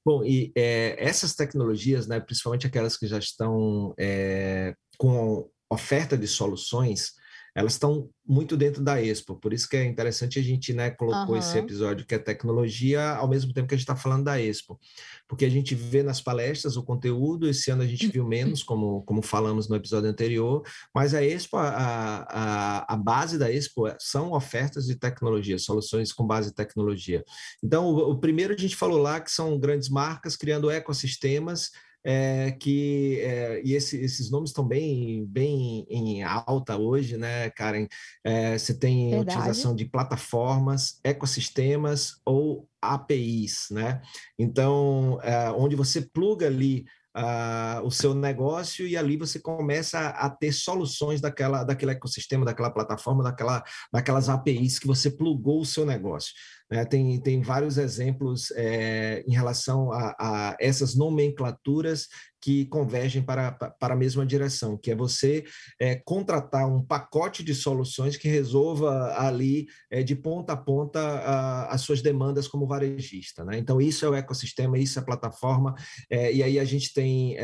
Bom, 0.04 0.24
e 0.24 0.52
é, 0.56 0.96
essas 0.98 1.34
tecnologias, 1.34 2.06
né, 2.06 2.18
principalmente 2.18 2.66
aquelas 2.66 2.96
que 2.96 3.06
já 3.06 3.18
estão 3.18 3.94
é, 3.98 4.74
com 4.96 5.50
oferta 5.70 6.16
de 6.16 6.26
soluções, 6.26 7.12
elas 7.58 7.72
estão 7.72 8.08
muito 8.26 8.56
dentro 8.56 8.82
da 8.82 9.02
Expo, 9.02 9.34
por 9.34 9.52
isso 9.52 9.68
que 9.68 9.76
é 9.76 9.84
interessante 9.84 10.38
a 10.38 10.42
gente, 10.42 10.72
né, 10.72 10.90
colocou 10.90 11.34
uhum. 11.34 11.38
esse 11.38 11.56
episódio 11.58 12.06
que 12.06 12.14
é 12.14 12.18
tecnologia, 12.18 13.14
ao 13.16 13.26
mesmo 13.26 13.52
tempo 13.52 13.66
que 13.66 13.74
a 13.74 13.76
gente 13.76 13.84
está 13.84 13.96
falando 13.96 14.24
da 14.24 14.40
Expo, 14.40 14.78
porque 15.26 15.44
a 15.44 15.48
gente 15.48 15.74
vê 15.74 16.02
nas 16.02 16.20
palestras 16.20 16.76
o 16.76 16.84
conteúdo, 16.84 17.48
esse 17.48 17.70
ano 17.70 17.82
a 17.82 17.86
gente 17.86 18.06
viu 18.06 18.24
menos, 18.24 18.62
como, 18.62 19.02
como 19.02 19.22
falamos 19.22 19.68
no 19.68 19.74
episódio 19.74 20.08
anterior, 20.08 20.62
mas 20.94 21.14
a 21.14 21.24
Expo, 21.24 21.56
a, 21.56 22.26
a, 22.28 22.94
a 22.94 22.96
base 22.96 23.38
da 23.38 23.50
Expo 23.50 23.86
são 23.98 24.32
ofertas 24.32 24.86
de 24.86 24.94
tecnologia, 24.94 25.58
soluções 25.58 26.12
com 26.12 26.26
base 26.26 26.50
em 26.50 26.54
tecnologia. 26.54 27.24
Então, 27.64 27.86
o, 27.86 28.12
o 28.12 28.18
primeiro 28.18 28.54
a 28.54 28.56
gente 28.56 28.76
falou 28.76 28.98
lá 28.98 29.20
que 29.20 29.30
são 29.30 29.58
grandes 29.58 29.88
marcas 29.88 30.36
criando 30.36 30.70
ecossistemas, 30.70 31.70
é, 32.04 32.52
que 32.52 33.20
é, 33.20 33.62
e 33.64 33.74
esse, 33.74 33.96
esses 33.98 34.30
nomes 34.30 34.50
estão 34.50 34.66
bem, 34.66 35.26
bem 35.26 35.86
em 35.90 36.22
alta 36.22 36.76
hoje, 36.76 37.16
né, 37.16 37.50
Karen? 37.50 37.86
É, 38.24 38.56
você 38.56 38.72
tem 38.78 39.10
Verdade. 39.10 39.38
utilização 39.38 39.74
de 39.74 39.84
plataformas, 39.84 41.00
ecossistemas 41.04 42.20
ou 42.24 42.68
APIs, 42.80 43.68
né? 43.70 44.00
Então, 44.38 45.18
é, 45.22 45.50
onde 45.50 45.76
você 45.76 46.00
pluga 46.00 46.46
ali 46.46 46.84
Uh, 47.16 47.82
o 47.84 47.90
seu 47.90 48.14
negócio 48.14 48.86
e 48.86 48.96
ali 48.96 49.16
você 49.16 49.40
começa 49.40 49.98
a, 49.98 50.26
a, 50.26 50.30
ter 50.30 50.52
soluções 50.52 51.20
daquela, 51.20 51.64
daquele 51.64 51.90
ecossistema, 51.90 52.44
daquela 52.44 52.70
plataforma, 52.70 53.24
daquela, 53.24 53.64
daquelas 53.92 54.28
APIs 54.28 54.78
que 54.78 54.86
você 54.86 55.10
plugou 55.10 55.60
o 55.60 55.66
seu 55.66 55.84
negócio. 55.84 56.32
Né? 56.70 56.84
Tem, 56.84 57.20
tem 57.20 57.40
vários 57.40 57.78
exemplos 57.78 58.50
é, 58.52 59.24
em 59.26 59.32
relação 59.32 59.92
a, 59.92 60.14
a, 60.18 60.56
essas 60.60 60.94
nomenclaturas 60.94 62.06
que 62.40 62.66
convergem 62.66 63.22
para, 63.22 63.52
para 63.52 63.94
a 63.94 63.96
mesma 63.96 64.24
direção, 64.24 64.76
que 64.76 64.90
é 64.90 64.94
você 64.94 65.44
é, 65.80 65.96
contratar 65.96 66.68
um 66.68 66.84
pacote 66.84 67.42
de 67.42 67.54
soluções 67.54 68.16
que 68.16 68.28
resolva 68.28 69.14
ali 69.18 69.66
é, 69.90 70.02
de 70.02 70.14
ponta 70.14 70.52
a 70.52 70.56
ponta 70.56 71.00
a, 71.00 71.74
as 71.74 71.80
suas 71.80 72.00
demandas 72.00 72.46
como 72.46 72.66
varejista. 72.66 73.44
Né? 73.44 73.58
Então, 73.58 73.80
isso 73.80 74.04
é 74.04 74.08
o 74.08 74.14
ecossistema, 74.14 74.78
isso 74.78 74.98
é 74.98 75.02
a 75.02 75.04
plataforma, 75.04 75.74
é, 76.08 76.32
e 76.32 76.42
aí 76.42 76.58
a 76.58 76.64
gente 76.64 76.92
tem 76.92 77.36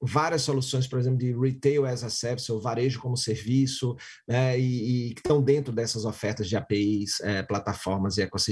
várias 0.00 0.42
soluções, 0.42 0.86
por 0.86 0.98
exemplo, 0.98 1.18
de 1.18 1.32
retail 1.32 1.86
as 1.86 2.04
a 2.04 2.10
service, 2.10 2.50
ou 2.50 2.60
varejo 2.60 3.00
como 3.00 3.16
serviço, 3.16 3.96
né? 4.28 4.58
e, 4.58 5.14
que 5.14 5.20
estão 5.20 5.42
dentro 5.42 5.72
dessas 5.72 6.04
ofertas 6.04 6.48
de 6.48 6.56
APIs, 6.56 7.18
plataformas 7.48 8.16
e 8.16 8.22
ecossistemas. 8.22 8.43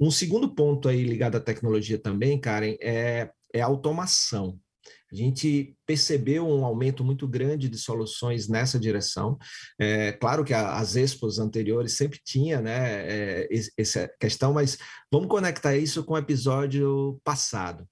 Um 0.00 0.10
segundo 0.10 0.54
ponto 0.54 0.88
aí 0.88 1.02
ligado 1.04 1.36
à 1.36 1.40
tecnologia 1.40 1.98
também, 1.98 2.40
Karen, 2.40 2.76
é, 2.80 3.30
é 3.52 3.60
a 3.60 3.66
automação. 3.66 4.58
A 5.10 5.16
gente 5.16 5.76
percebeu 5.86 6.44
um 6.44 6.64
aumento 6.64 7.04
muito 7.04 7.28
grande 7.28 7.68
de 7.68 7.78
soluções 7.78 8.48
nessa 8.48 8.80
direção. 8.80 9.38
É, 9.78 10.10
claro 10.10 10.44
que 10.44 10.52
a, 10.52 10.74
as 10.74 10.96
expos 10.96 11.38
anteriores 11.38 11.96
sempre 11.96 12.18
tinha 12.24 12.60
né, 12.60 13.06
é, 13.06 13.48
essa 13.78 14.10
questão, 14.18 14.52
mas 14.52 14.76
vamos 15.12 15.28
conectar 15.28 15.76
isso 15.76 16.02
com 16.02 16.14
o 16.14 16.18
episódio 16.18 17.20
passado. 17.22 17.86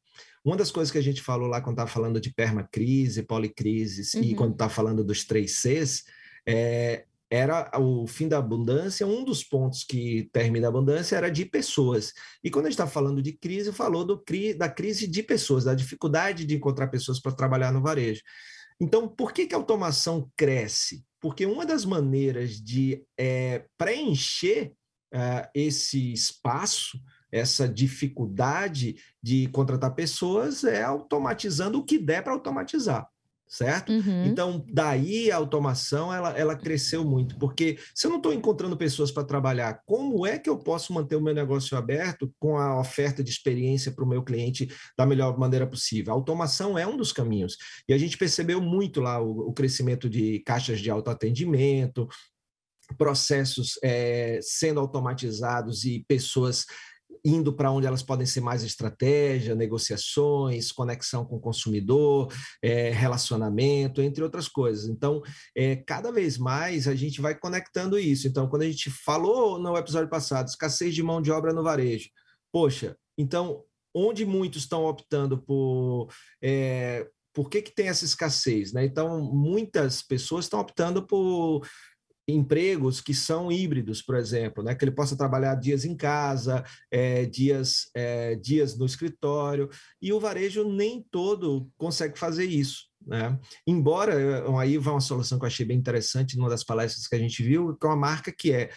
Uma 0.44 0.56
das 0.56 0.72
coisas 0.72 0.90
que 0.90 0.98
a 0.98 1.02
gente 1.02 1.22
falou 1.22 1.46
lá 1.46 1.60
quando 1.60 1.74
estava 1.74 1.90
falando 1.90 2.20
de 2.20 2.34
permacrise, 2.34 3.22
policrises 3.22 4.14
uhum. 4.14 4.22
e 4.22 4.34
quando 4.34 4.54
está 4.54 4.68
falando 4.68 5.04
dos 5.04 5.24
três 5.24 5.60
Cs, 5.60 6.02
é, 6.44 7.04
era 7.32 7.70
o 7.80 8.06
fim 8.06 8.28
da 8.28 8.36
abundância, 8.36 9.06
um 9.06 9.24
dos 9.24 9.42
pontos 9.42 9.84
que 9.84 10.28
termina 10.34 10.66
a 10.66 10.68
abundância 10.68 11.16
era 11.16 11.30
de 11.30 11.46
pessoas. 11.46 12.12
E 12.44 12.50
quando 12.50 12.66
a 12.66 12.68
gente 12.68 12.78
está 12.78 12.86
falando 12.86 13.22
de 13.22 13.32
crise, 13.32 13.72
falou 13.72 14.04
do, 14.04 14.22
da 14.58 14.68
crise 14.68 15.06
de 15.06 15.22
pessoas, 15.22 15.64
da 15.64 15.74
dificuldade 15.74 16.44
de 16.44 16.56
encontrar 16.56 16.88
pessoas 16.88 17.18
para 17.18 17.32
trabalhar 17.32 17.72
no 17.72 17.80
varejo. 17.80 18.20
Então, 18.78 19.08
por 19.08 19.32
que, 19.32 19.46
que 19.46 19.54
a 19.54 19.58
automação 19.58 20.30
cresce? 20.36 21.06
Porque 21.18 21.46
uma 21.46 21.64
das 21.64 21.86
maneiras 21.86 22.60
de 22.60 23.02
é, 23.18 23.64
preencher 23.78 24.74
uh, 25.14 25.48
esse 25.54 26.12
espaço, 26.12 27.00
essa 27.30 27.66
dificuldade 27.66 28.96
de 29.22 29.46
contratar 29.48 29.94
pessoas, 29.94 30.64
é 30.64 30.82
automatizando 30.82 31.78
o 31.78 31.84
que 31.84 31.96
der 31.96 32.22
para 32.22 32.34
automatizar 32.34 33.08
certo? 33.52 33.92
Uhum. 33.92 34.24
Então, 34.24 34.64
daí 34.66 35.30
a 35.30 35.36
automação 35.36 36.12
ela, 36.12 36.30
ela 36.30 36.56
cresceu 36.56 37.04
muito, 37.04 37.36
porque 37.36 37.78
se 37.94 38.06
eu 38.06 38.10
não 38.10 38.16
estou 38.16 38.32
encontrando 38.32 38.78
pessoas 38.78 39.10
para 39.10 39.24
trabalhar, 39.24 39.82
como 39.84 40.26
é 40.26 40.38
que 40.38 40.48
eu 40.48 40.56
posso 40.56 40.94
manter 40.94 41.16
o 41.16 41.20
meu 41.20 41.34
negócio 41.34 41.76
aberto 41.76 42.32
com 42.38 42.56
a 42.56 42.80
oferta 42.80 43.22
de 43.22 43.30
experiência 43.30 43.92
para 43.92 44.04
o 44.04 44.08
meu 44.08 44.22
cliente 44.22 44.74
da 44.96 45.04
melhor 45.04 45.38
maneira 45.38 45.66
possível? 45.66 46.14
A 46.14 46.16
automação 46.16 46.78
é 46.78 46.86
um 46.86 46.96
dos 46.96 47.12
caminhos. 47.12 47.58
E 47.86 47.92
a 47.92 47.98
gente 47.98 48.16
percebeu 48.16 48.58
muito 48.58 49.02
lá 49.02 49.20
o, 49.20 49.50
o 49.50 49.52
crescimento 49.52 50.08
de 50.08 50.38
caixas 50.46 50.80
de 50.80 50.90
autoatendimento, 50.90 52.08
processos 52.96 53.78
é, 53.84 54.38
sendo 54.40 54.80
automatizados 54.80 55.84
e 55.84 56.04
pessoas 56.08 56.64
indo 57.24 57.52
para 57.52 57.70
onde 57.70 57.86
elas 57.86 58.02
podem 58.02 58.26
ser 58.26 58.40
mais 58.40 58.62
estratégia, 58.62 59.54
negociações, 59.54 60.72
conexão 60.72 61.24
com 61.24 61.36
o 61.36 61.40
consumidor, 61.40 62.32
é, 62.60 62.90
relacionamento, 62.90 64.02
entre 64.02 64.22
outras 64.22 64.48
coisas. 64.48 64.88
Então, 64.88 65.22
é, 65.56 65.76
cada 65.76 66.10
vez 66.10 66.36
mais 66.36 66.88
a 66.88 66.94
gente 66.94 67.20
vai 67.20 67.34
conectando 67.38 67.98
isso. 67.98 68.26
Então, 68.26 68.48
quando 68.48 68.62
a 68.62 68.70
gente 68.70 68.90
falou 68.90 69.58
no 69.58 69.76
episódio 69.76 70.08
passado, 70.08 70.48
escassez 70.48 70.94
de 70.94 71.02
mão 71.02 71.22
de 71.22 71.30
obra 71.30 71.52
no 71.52 71.62
varejo, 71.62 72.08
poxa, 72.52 72.96
então, 73.16 73.62
onde 73.94 74.24
muitos 74.24 74.62
estão 74.62 74.84
optando 74.84 75.38
por. 75.38 76.08
É, 76.42 77.08
por 77.34 77.48
que, 77.48 77.62
que 77.62 77.74
tem 77.74 77.88
essa 77.88 78.04
escassez? 78.04 78.74
Né? 78.74 78.84
Então, 78.84 79.22
muitas 79.22 80.02
pessoas 80.02 80.44
estão 80.44 80.60
optando 80.60 81.06
por 81.06 81.66
empregos 82.26 83.00
que 83.00 83.14
são 83.14 83.50
híbridos, 83.50 84.00
por 84.00 84.16
exemplo, 84.16 84.62
né? 84.62 84.74
que 84.74 84.84
ele 84.84 84.92
possa 84.92 85.16
trabalhar 85.16 85.54
dias 85.56 85.84
em 85.84 85.96
casa, 85.96 86.64
é, 86.90 87.26
dias, 87.26 87.90
é, 87.94 88.36
dias 88.36 88.78
no 88.78 88.86
escritório, 88.86 89.68
e 90.00 90.12
o 90.12 90.20
varejo 90.20 90.68
nem 90.68 91.04
todo 91.10 91.68
consegue 91.76 92.18
fazer 92.18 92.44
isso. 92.44 92.90
Né? 93.04 93.38
Embora, 93.66 94.14
aí 94.60 94.78
vai 94.78 94.94
uma 94.94 95.00
solução 95.00 95.38
que 95.38 95.44
eu 95.44 95.48
achei 95.48 95.66
bem 95.66 95.76
interessante 95.76 96.36
numa 96.36 96.48
das 96.48 96.62
palestras 96.62 97.06
que 97.08 97.16
a 97.16 97.18
gente 97.18 97.42
viu, 97.42 97.76
que 97.76 97.86
é 97.86 97.88
uma 97.88 97.96
marca 97.96 98.32
que 98.32 98.52
é 98.52 98.70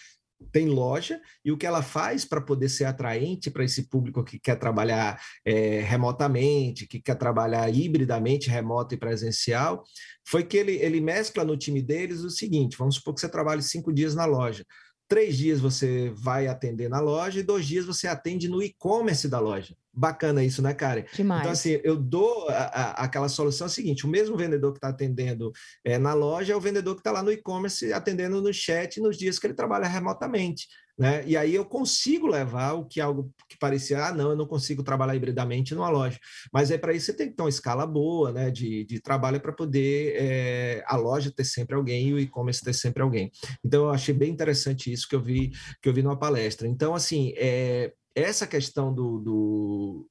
tem 0.51 0.67
loja 0.67 1.19
e 1.43 1.51
o 1.51 1.57
que 1.57 1.65
ela 1.65 1.81
faz 1.81 2.25
para 2.25 2.41
poder 2.41 2.69
ser 2.69 2.85
atraente 2.85 3.49
para 3.49 3.63
esse 3.63 3.89
público 3.89 4.23
que 4.23 4.39
quer 4.39 4.57
trabalhar 4.57 5.19
é, 5.45 5.81
remotamente, 5.81 6.87
que 6.87 6.99
quer 6.99 7.15
trabalhar 7.15 7.69
hibridamente, 7.69 8.49
remoto 8.49 8.93
e 8.93 8.97
presencial, 8.97 9.83
foi 10.27 10.43
que 10.43 10.57
ele, 10.57 10.73
ele 10.73 10.99
mescla 11.01 11.43
no 11.43 11.57
time 11.57 11.81
deles 11.81 12.21
o 12.21 12.29
seguinte: 12.29 12.77
vamos 12.77 12.95
supor 12.95 13.13
que 13.13 13.21
você 13.21 13.29
trabalhe 13.29 13.61
cinco 13.61 13.93
dias 13.93 14.15
na 14.15 14.25
loja. 14.25 14.65
Três 15.07 15.37
dias 15.37 15.59
você 15.59 16.11
vai 16.15 16.47
atender 16.47 16.89
na 16.89 16.99
loja 16.99 17.39
e 17.39 17.43
dois 17.43 17.65
dias 17.65 17.85
você 17.85 18.07
atende 18.07 18.47
no 18.47 18.61
e-commerce 18.61 19.27
da 19.27 19.39
loja. 19.39 19.75
Bacana 19.95 20.43
isso, 20.43 20.61
né, 20.61 20.73
Karen? 20.73 21.05
Demais. 21.13 21.41
Então, 21.41 21.51
assim, 21.51 21.79
eu 21.83 21.95
dou 21.95 22.49
a, 22.49 22.53
a, 22.53 22.91
aquela 23.03 23.29
solução 23.29 23.69
seguinte: 23.69 24.05
o 24.05 24.09
mesmo 24.09 24.35
vendedor 24.35 24.71
que 24.71 24.77
está 24.77 24.89
atendendo 24.89 25.51
é, 25.83 25.97
na 25.97 26.13
loja 26.13 26.53
é 26.53 26.55
o 26.55 26.61
vendedor 26.61 26.95
que 26.95 27.01
está 27.01 27.11
lá 27.11 27.23
no 27.23 27.31
e-commerce 27.31 27.93
atendendo 27.93 28.41
no 28.41 28.53
chat 28.53 28.99
nos 28.99 29.17
dias 29.17 29.39
que 29.39 29.47
ele 29.47 29.53
trabalha 29.53 29.87
remotamente. 29.87 30.67
Né? 30.97 31.23
E 31.27 31.35
aí 31.35 31.53
eu 31.53 31.65
consigo 31.65 32.25
levar 32.25 32.73
o 32.73 32.85
que 32.85 33.01
algo 33.01 33.29
que 33.49 33.57
parecia, 33.57 34.05
ah, 34.05 34.13
não, 34.13 34.29
eu 34.29 34.35
não 34.35 34.47
consigo 34.47 34.81
trabalhar 34.81 35.13
hibridamente 35.13 35.75
numa 35.75 35.89
loja. 35.89 36.17
Mas 36.53 36.71
é 36.71 36.77
para 36.77 36.93
isso 36.93 37.07
você 37.07 37.13
tem 37.13 37.29
que 37.29 37.35
ter 37.35 37.43
uma 37.43 37.49
escala 37.49 37.85
boa 37.85 38.31
né, 38.31 38.49
de, 38.49 38.85
de 38.85 39.01
trabalho 39.01 39.41
para 39.41 39.51
poder 39.51 40.15
é, 40.15 40.83
a 40.87 40.95
loja 40.95 41.33
ter 41.35 41.43
sempre 41.43 41.75
alguém 41.75 42.07
e 42.07 42.13
o 42.13 42.19
e-commerce 42.19 42.63
ter 42.63 42.73
sempre 42.73 43.03
alguém. 43.03 43.29
Então 43.63 43.83
eu 43.83 43.89
achei 43.89 44.13
bem 44.13 44.31
interessante 44.31 44.91
isso 44.91 45.07
que 45.07 45.15
eu 45.15 45.21
vi 45.21 45.51
que 45.81 45.89
eu 45.89 45.93
vi 45.93 46.01
numa 46.01 46.17
palestra. 46.17 46.65
Então, 46.65 46.95
assim, 46.95 47.33
é, 47.35 47.91
essa 48.15 48.47
questão 48.47 48.93
do, 48.93 49.19
do 49.19 50.09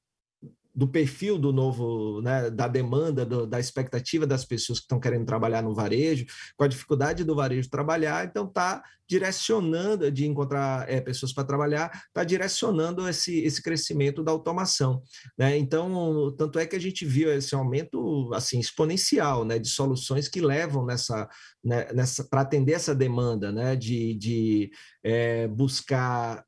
do 0.75 0.87
perfil 0.87 1.37
do 1.37 1.53
novo, 1.53 2.21
né, 2.21 2.49
da 2.49 2.67
demanda, 2.67 3.25
do, 3.25 3.47
da 3.47 3.59
expectativa 3.59 4.27
das 4.27 4.43
pessoas 4.43 4.79
que 4.79 4.83
estão 4.83 4.99
querendo 4.99 5.25
trabalhar 5.25 5.61
no 5.61 5.73
varejo, 5.73 6.25
com 6.57 6.65
a 6.65 6.67
dificuldade 6.67 7.23
do 7.23 7.33
varejo 7.33 7.69
trabalhar, 7.69 8.25
então 8.25 8.45
está 8.45 8.83
direcionando, 9.07 10.11
de 10.11 10.25
encontrar 10.25 10.89
é, 10.89 10.99
pessoas 10.99 11.31
para 11.31 11.45
trabalhar, 11.45 11.89
está 12.07 12.25
direcionando 12.25 13.07
esse, 13.07 13.39
esse 13.39 13.61
crescimento 13.61 14.21
da 14.21 14.31
automação. 14.31 15.01
Né? 15.37 15.57
Então, 15.57 16.35
tanto 16.37 16.59
é 16.59 16.65
que 16.65 16.75
a 16.75 16.81
gente 16.81 17.05
viu 17.05 17.31
esse 17.31 17.55
aumento 17.55 18.29
assim 18.33 18.59
exponencial 18.59 19.45
né, 19.45 19.57
de 19.57 19.69
soluções 19.69 20.27
que 20.27 20.41
levam 20.41 20.85
nessa, 20.85 21.29
né, 21.63 21.87
nessa 21.93 22.27
para 22.27 22.41
atender 22.41 22.73
essa 22.73 22.93
demanda 22.93 23.51
né, 23.51 23.75
de, 23.77 24.15
de 24.15 24.71
é, 25.03 25.47
buscar 25.47 26.43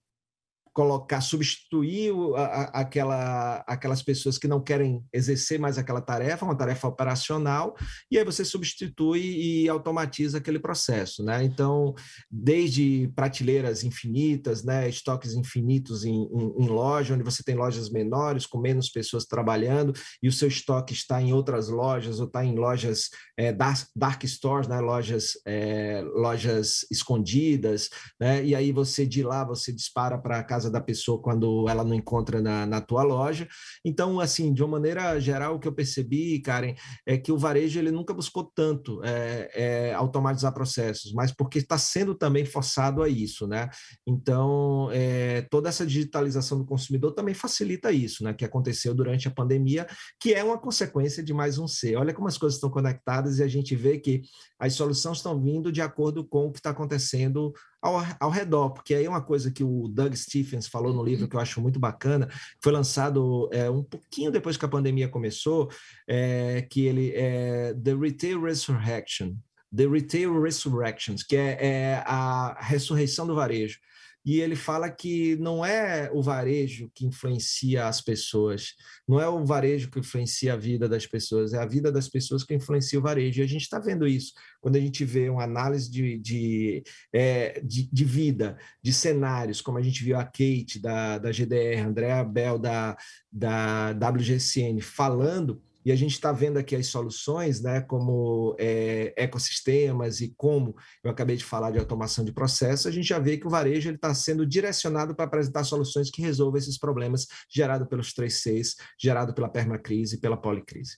colocar, 0.77 1.21
substituir 1.21 2.13
a, 2.35 2.41
a, 2.41 2.63
aquela, 2.81 3.63
aquelas 3.65 4.03
pessoas 4.03 4.37
que 4.37 4.47
não 4.47 4.61
querem 4.61 5.03
exercer 5.11 5.59
mais 5.59 5.75
aquela 5.75 5.99
tarefa, 5.99 6.45
uma 6.45 6.55
tarefa 6.55 6.87
operacional, 6.87 7.75
e 8.11 8.17
aí 8.19 8.23
você 8.23 8.45
substitui 8.45 9.21
e 9.21 9.67
automatiza 9.67 10.37
aquele 10.37 10.59
processo, 10.59 11.23
né? 11.23 11.43
Então, 11.43 11.95
desde 12.29 13.11
prateleiras 13.15 13.83
infinitas, 13.83 14.63
né, 14.63 14.87
estoques 14.87 15.33
infinitos 15.33 16.05
em, 16.05 16.13
em, 16.31 16.65
em 16.65 16.67
loja, 16.67 17.15
onde 17.15 17.23
você 17.23 17.41
tem 17.41 17.55
lojas 17.55 17.89
menores, 17.89 18.45
com 18.45 18.59
menos 18.59 18.87
pessoas 18.91 19.25
trabalhando, 19.25 19.93
e 20.21 20.27
o 20.27 20.31
seu 20.31 20.47
estoque 20.47 20.93
está 20.93 21.19
em 21.19 21.33
outras 21.33 21.69
lojas, 21.69 22.19
ou 22.19 22.27
está 22.27 22.45
em 22.45 22.53
lojas 22.53 23.09
é, 23.35 23.51
dark, 23.51 23.87
dark 23.95 24.23
stores, 24.25 24.67
né, 24.67 24.79
lojas, 24.79 25.31
é, 25.43 26.03
lojas 26.13 26.85
escondidas, 26.91 27.89
né? 28.19 28.45
E 28.45 28.53
aí 28.53 28.71
você 28.71 29.07
de 29.07 29.23
lá 29.23 29.43
você 29.43 29.73
dispara 29.73 30.19
para 30.19 30.43
casa 30.43 30.66
casa 30.67 30.71
da 30.71 30.81
pessoa 30.81 31.21
quando 31.21 31.67
ela 31.69 31.83
não 31.83 31.93
encontra 31.93 32.41
na, 32.41 32.65
na 32.65 32.81
tua 32.81 33.03
loja. 33.03 33.47
Então, 33.83 34.19
assim, 34.19 34.53
de 34.53 34.61
uma 34.61 34.71
maneira 34.71 35.19
geral, 35.19 35.55
o 35.55 35.59
que 35.59 35.67
eu 35.67 35.73
percebi, 35.73 36.39
Karen, 36.39 36.75
é 37.05 37.17
que 37.17 37.31
o 37.31 37.37
varejo 37.37 37.79
ele 37.79 37.91
nunca 37.91 38.13
buscou 38.13 38.43
tanto 38.43 39.01
é, 39.03 39.49
é, 39.53 39.93
automatizar 39.93 40.53
processos, 40.53 41.13
mas 41.13 41.31
porque 41.31 41.59
está 41.59 41.77
sendo 41.77 42.13
também 42.13 42.45
forçado 42.45 43.01
a 43.01 43.09
isso, 43.09 43.47
né? 43.47 43.69
Então, 44.05 44.89
é, 44.91 45.41
toda 45.49 45.69
essa 45.69 45.85
digitalização 45.85 46.57
do 46.57 46.65
consumidor 46.65 47.13
também 47.13 47.33
facilita 47.33 47.91
isso, 47.91 48.23
né? 48.23 48.33
Que 48.33 48.45
aconteceu 48.45 48.93
durante 48.93 49.27
a 49.27 49.31
pandemia, 49.31 49.87
que 50.19 50.33
é 50.33 50.43
uma 50.43 50.59
consequência 50.59 51.23
de 51.23 51.33
mais 51.33 51.57
um 51.57 51.67
C. 51.67 51.95
Olha 51.95 52.13
como 52.13 52.27
as 52.27 52.37
coisas 52.37 52.57
estão 52.57 52.69
conectadas 52.69 53.39
e 53.39 53.43
a 53.43 53.47
gente 53.47 53.75
vê 53.75 53.97
que 53.97 54.21
as 54.59 54.73
soluções 54.73 55.17
estão 55.17 55.41
vindo 55.41 55.71
de 55.71 55.81
acordo 55.81 56.25
com 56.27 56.47
o 56.47 56.51
que 56.51 56.59
está 56.59 56.71
acontecendo 56.71 57.53
ao, 57.81 58.03
ao 58.19 58.29
redor, 58.29 58.71
porque 58.71 58.93
aí 58.93 59.05
é 59.05 59.09
uma 59.09 59.21
coisa 59.21 59.51
que 59.51 59.63
o 59.63 59.87
Doug 59.87 60.13
Stephens 60.13 60.67
falou 60.67 60.93
no 60.93 61.03
livro 61.03 61.23
uhum. 61.23 61.29
que 61.29 61.35
eu 61.35 61.39
acho 61.39 61.61
muito 61.61 61.79
bacana, 61.79 62.27
foi 62.61 62.71
lançado 62.71 63.49
é, 63.51 63.69
um 63.69 63.83
pouquinho 63.83 64.31
depois 64.31 64.57
que 64.57 64.65
a 64.65 64.69
pandemia 64.69 65.07
começou, 65.07 65.69
é, 66.07 66.65
que 66.69 66.85
ele 66.85 67.11
é 67.15 67.73
The 67.73 67.93
Retail 67.93 68.41
Resurrection, 68.41 69.35
The 69.75 69.85
Retail 69.87 70.41
Resurrections, 70.41 71.23
que 71.23 71.35
é, 71.35 71.57
é 71.59 72.03
a 72.05 72.57
ressurreição 72.61 73.27
do 73.27 73.35
varejo. 73.35 73.79
E 74.27 74.41
ele 74.41 74.57
fala 74.57 74.89
que 74.89 75.37
não 75.37 75.65
é 75.65 76.11
o 76.13 76.21
varejo 76.21 76.91
que 76.93 77.05
influencia 77.05 77.87
as 77.87 78.01
pessoas, 78.01 78.73
não 79.07 79.21
é 79.21 79.29
o 79.29 79.45
varejo 79.45 79.89
que 79.89 79.99
influencia 79.99 80.51
a 80.51 80.57
vida 80.57 80.89
das 80.89 81.07
pessoas, 81.07 81.53
é 81.53 81.59
a 81.59 81.65
vida 81.65 81.89
das 81.89 82.09
pessoas 82.09 82.43
que 82.43 82.53
influencia 82.53 82.99
o 82.99 83.01
varejo. 83.01 83.39
E 83.39 83.43
a 83.45 83.47
gente 83.47 83.61
está 83.61 83.79
vendo 83.79 84.05
isso 84.05 84.33
quando 84.59 84.75
a 84.75 84.81
gente 84.81 85.05
vê 85.05 85.29
uma 85.29 85.45
análise 85.45 85.89
de, 85.89 86.17
de, 86.19 86.83
é, 87.13 87.61
de, 87.61 87.89
de, 87.89 88.03
vida, 88.03 88.57
de 88.83 88.91
cenários, 88.91 89.61
como 89.61 89.77
a 89.77 89.81
gente 89.81 90.03
viu 90.03 90.17
a 90.17 90.25
Kate 90.25 90.77
da, 90.81 91.17
da 91.17 91.31
GDR, 91.31 91.87
Andréa 91.87 92.21
Bell 92.21 92.59
da, 92.59 92.97
da 93.31 93.91
WGCN 93.91 94.81
falando 94.81 95.63
e 95.87 95.91
a 95.91 95.95
gente 95.95 96.11
está 96.11 96.33
vendo 96.33 96.57
aqui 96.59 96.75
as 96.75 96.87
soluções, 96.87 97.61
né, 97.61 97.79
como 97.79 98.53
é, 98.59 99.13
ecossistemas 99.15 100.19
e 100.19 100.33
como 100.35 100.75
eu 101.01 101.09
acabei 101.09 101.37
de 101.37 101.45
falar 101.45 101.71
de 101.71 101.79
automação 101.79 102.25
de 102.25 102.33
processo, 102.33 102.89
a 102.89 102.91
gente 102.91 103.07
já 103.07 103.19
vê 103.19 103.37
que 103.37 103.47
o 103.47 103.49
varejo 103.49 103.89
está 103.89 104.13
sendo 104.13 104.45
direcionado 104.45 105.15
para 105.15 105.23
apresentar 105.23 105.63
soluções 105.63 106.11
que 106.11 106.21
resolvam 106.21 106.57
esses 106.57 106.77
problemas 106.77 107.25
gerados 107.49 107.87
pelos 107.87 108.11
três 108.11 108.41
Cs, 108.41 108.75
gerado 108.99 109.33
pela 109.33 109.47
permacrise 109.47 110.17
e 110.17 110.19
pela 110.19 110.35
policrise. 110.35 110.97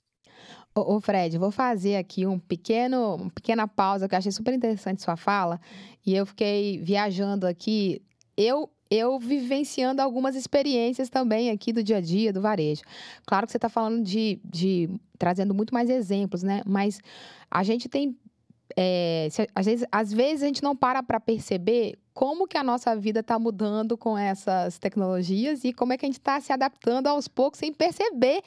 Ô, 0.74 1.00
Fred, 1.00 1.38
vou 1.38 1.52
fazer 1.52 1.96
aqui 1.96 2.26
um 2.26 2.40
pequeno, 2.40 3.14
uma 3.14 3.30
pequena 3.30 3.68
pausa 3.68 4.10
que 4.10 4.16
eu 4.16 4.18
achei 4.18 4.32
super 4.32 4.56
interessante 4.56 5.04
sua 5.04 5.16
fala 5.16 5.62
e 6.04 6.16
eu 6.16 6.26
fiquei 6.26 6.82
viajando 6.82 7.46
aqui. 7.46 8.02
Eu 8.36 8.72
eu 8.90 9.20
vivenciando 9.20 10.02
algumas 10.02 10.36
experiências 10.36 11.10
também 11.10 11.52
aqui 11.52 11.72
do 11.72 11.84
dia 11.84 11.98
a 11.98 12.02
dia, 12.02 12.34
do 12.34 12.42
varejo. 12.42 12.82
Claro 13.26 13.46
que 13.46 13.52
você 13.52 13.58
está 13.58 13.70
falando 13.70 14.04
de, 14.04 14.40
de. 14.44 14.90
trazendo 15.18 15.54
muito 15.54 15.74
mais 15.74 15.90
exemplos, 15.90 16.42
né? 16.42 16.62
Mas 16.66 17.00
a 17.50 17.64
gente 17.64 17.88
tem. 17.88 18.18
É, 18.76 19.28
se, 19.32 19.48
às, 19.54 19.66
vezes, 19.66 19.88
às 19.92 20.14
vezes 20.14 20.44
a 20.44 20.46
gente 20.48 20.64
não 20.64 20.76
para 20.76 21.04
para 21.04 21.20
perceber 21.20 21.98
como 22.20 22.46
que 22.46 22.58
a 22.58 22.64
nossa 22.66 22.98
vida 22.98 23.22
está 23.22 23.40
mudando 23.40 23.98
com 23.98 24.18
essas 24.18 24.78
tecnologias 24.78 25.64
e 25.64 25.72
como 25.72 25.94
é 25.94 25.98
que 25.98 26.06
a 26.06 26.10
gente 26.10 26.20
está 26.20 26.38
se 26.42 26.52
adaptando 26.52 27.08
aos 27.08 27.30
poucos 27.30 27.60
sem 27.60 27.72
perceber 27.72 28.42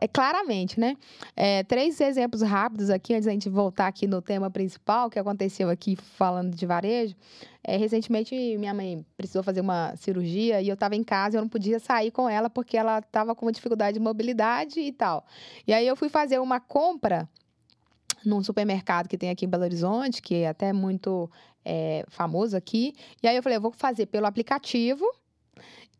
é, 0.00 0.06
claramente, 0.06 0.78
né? 0.78 0.96
É, 1.34 1.64
três 1.64 2.00
exemplos 2.00 2.40
rápidos 2.40 2.88
aqui, 2.88 3.14
antes 3.14 3.26
da 3.26 3.32
gente 3.32 3.48
voltar 3.48 3.88
aqui 3.88 4.06
no 4.06 4.22
tema 4.22 4.48
principal, 4.48 5.10
que 5.10 5.18
aconteceu 5.18 5.68
aqui 5.68 5.96
falando 5.96 6.54
de 6.54 6.64
varejo. 6.66 7.16
É, 7.64 7.76
recentemente, 7.76 8.32
minha 8.58 8.72
mãe 8.72 9.04
precisou 9.16 9.42
fazer 9.42 9.60
uma 9.60 9.96
cirurgia 9.96 10.62
e 10.62 10.68
eu 10.68 10.74
estava 10.74 10.94
em 10.94 11.02
casa 11.02 11.36
e 11.36 11.38
eu 11.38 11.42
não 11.42 11.48
podia 11.48 11.80
sair 11.80 12.12
com 12.12 12.28
ela 12.28 12.48
porque 12.48 12.76
ela 12.76 13.00
estava 13.00 13.34
com 13.34 13.46
uma 13.46 13.52
dificuldade 13.52 13.98
de 13.98 14.04
mobilidade 14.04 14.78
e 14.78 14.92
tal. 14.92 15.26
E 15.66 15.72
aí 15.74 15.84
eu 15.84 15.96
fui 15.96 16.08
fazer 16.08 16.38
uma 16.38 16.60
compra 16.60 17.28
num 18.24 18.40
supermercado 18.40 19.08
que 19.08 19.18
tem 19.18 19.30
aqui 19.30 19.46
em 19.46 19.48
Belo 19.48 19.64
Horizonte, 19.64 20.22
que 20.22 20.36
é 20.36 20.48
até 20.48 20.72
muito 20.72 21.28
é, 21.66 22.04
famoso 22.08 22.56
aqui. 22.56 22.94
E 23.20 23.26
aí 23.26 23.36
eu 23.36 23.42
falei, 23.42 23.58
eu 23.58 23.60
vou 23.60 23.72
fazer 23.72 24.06
pelo 24.06 24.26
aplicativo. 24.26 25.04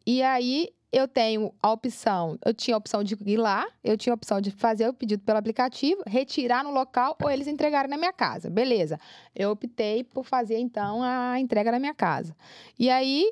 E 0.06 0.22
aí 0.22 0.68
eu 0.92 1.08
tenho 1.08 1.52
a 1.60 1.72
opção, 1.72 2.38
eu 2.44 2.54
tinha 2.54 2.76
a 2.76 2.78
opção 2.78 3.02
de 3.02 3.18
ir 3.26 3.36
lá, 3.36 3.66
eu 3.82 3.98
tinha 3.98 4.12
a 4.12 4.14
opção 4.14 4.40
de 4.40 4.52
fazer 4.52 4.88
o 4.88 4.94
pedido 4.94 5.22
pelo 5.24 5.36
aplicativo, 5.36 6.00
retirar 6.06 6.62
no 6.62 6.70
local 6.70 7.16
ou 7.20 7.28
eles 7.28 7.48
entregarem 7.48 7.90
na 7.90 7.96
minha 7.96 8.12
casa. 8.12 8.48
Beleza. 8.48 8.98
Eu 9.34 9.50
optei 9.50 10.04
por 10.04 10.24
fazer 10.24 10.58
então 10.58 11.02
a 11.02 11.38
entrega 11.40 11.72
na 11.72 11.80
minha 11.80 11.94
casa. 11.94 12.34
E 12.78 12.88
aí 12.88 13.30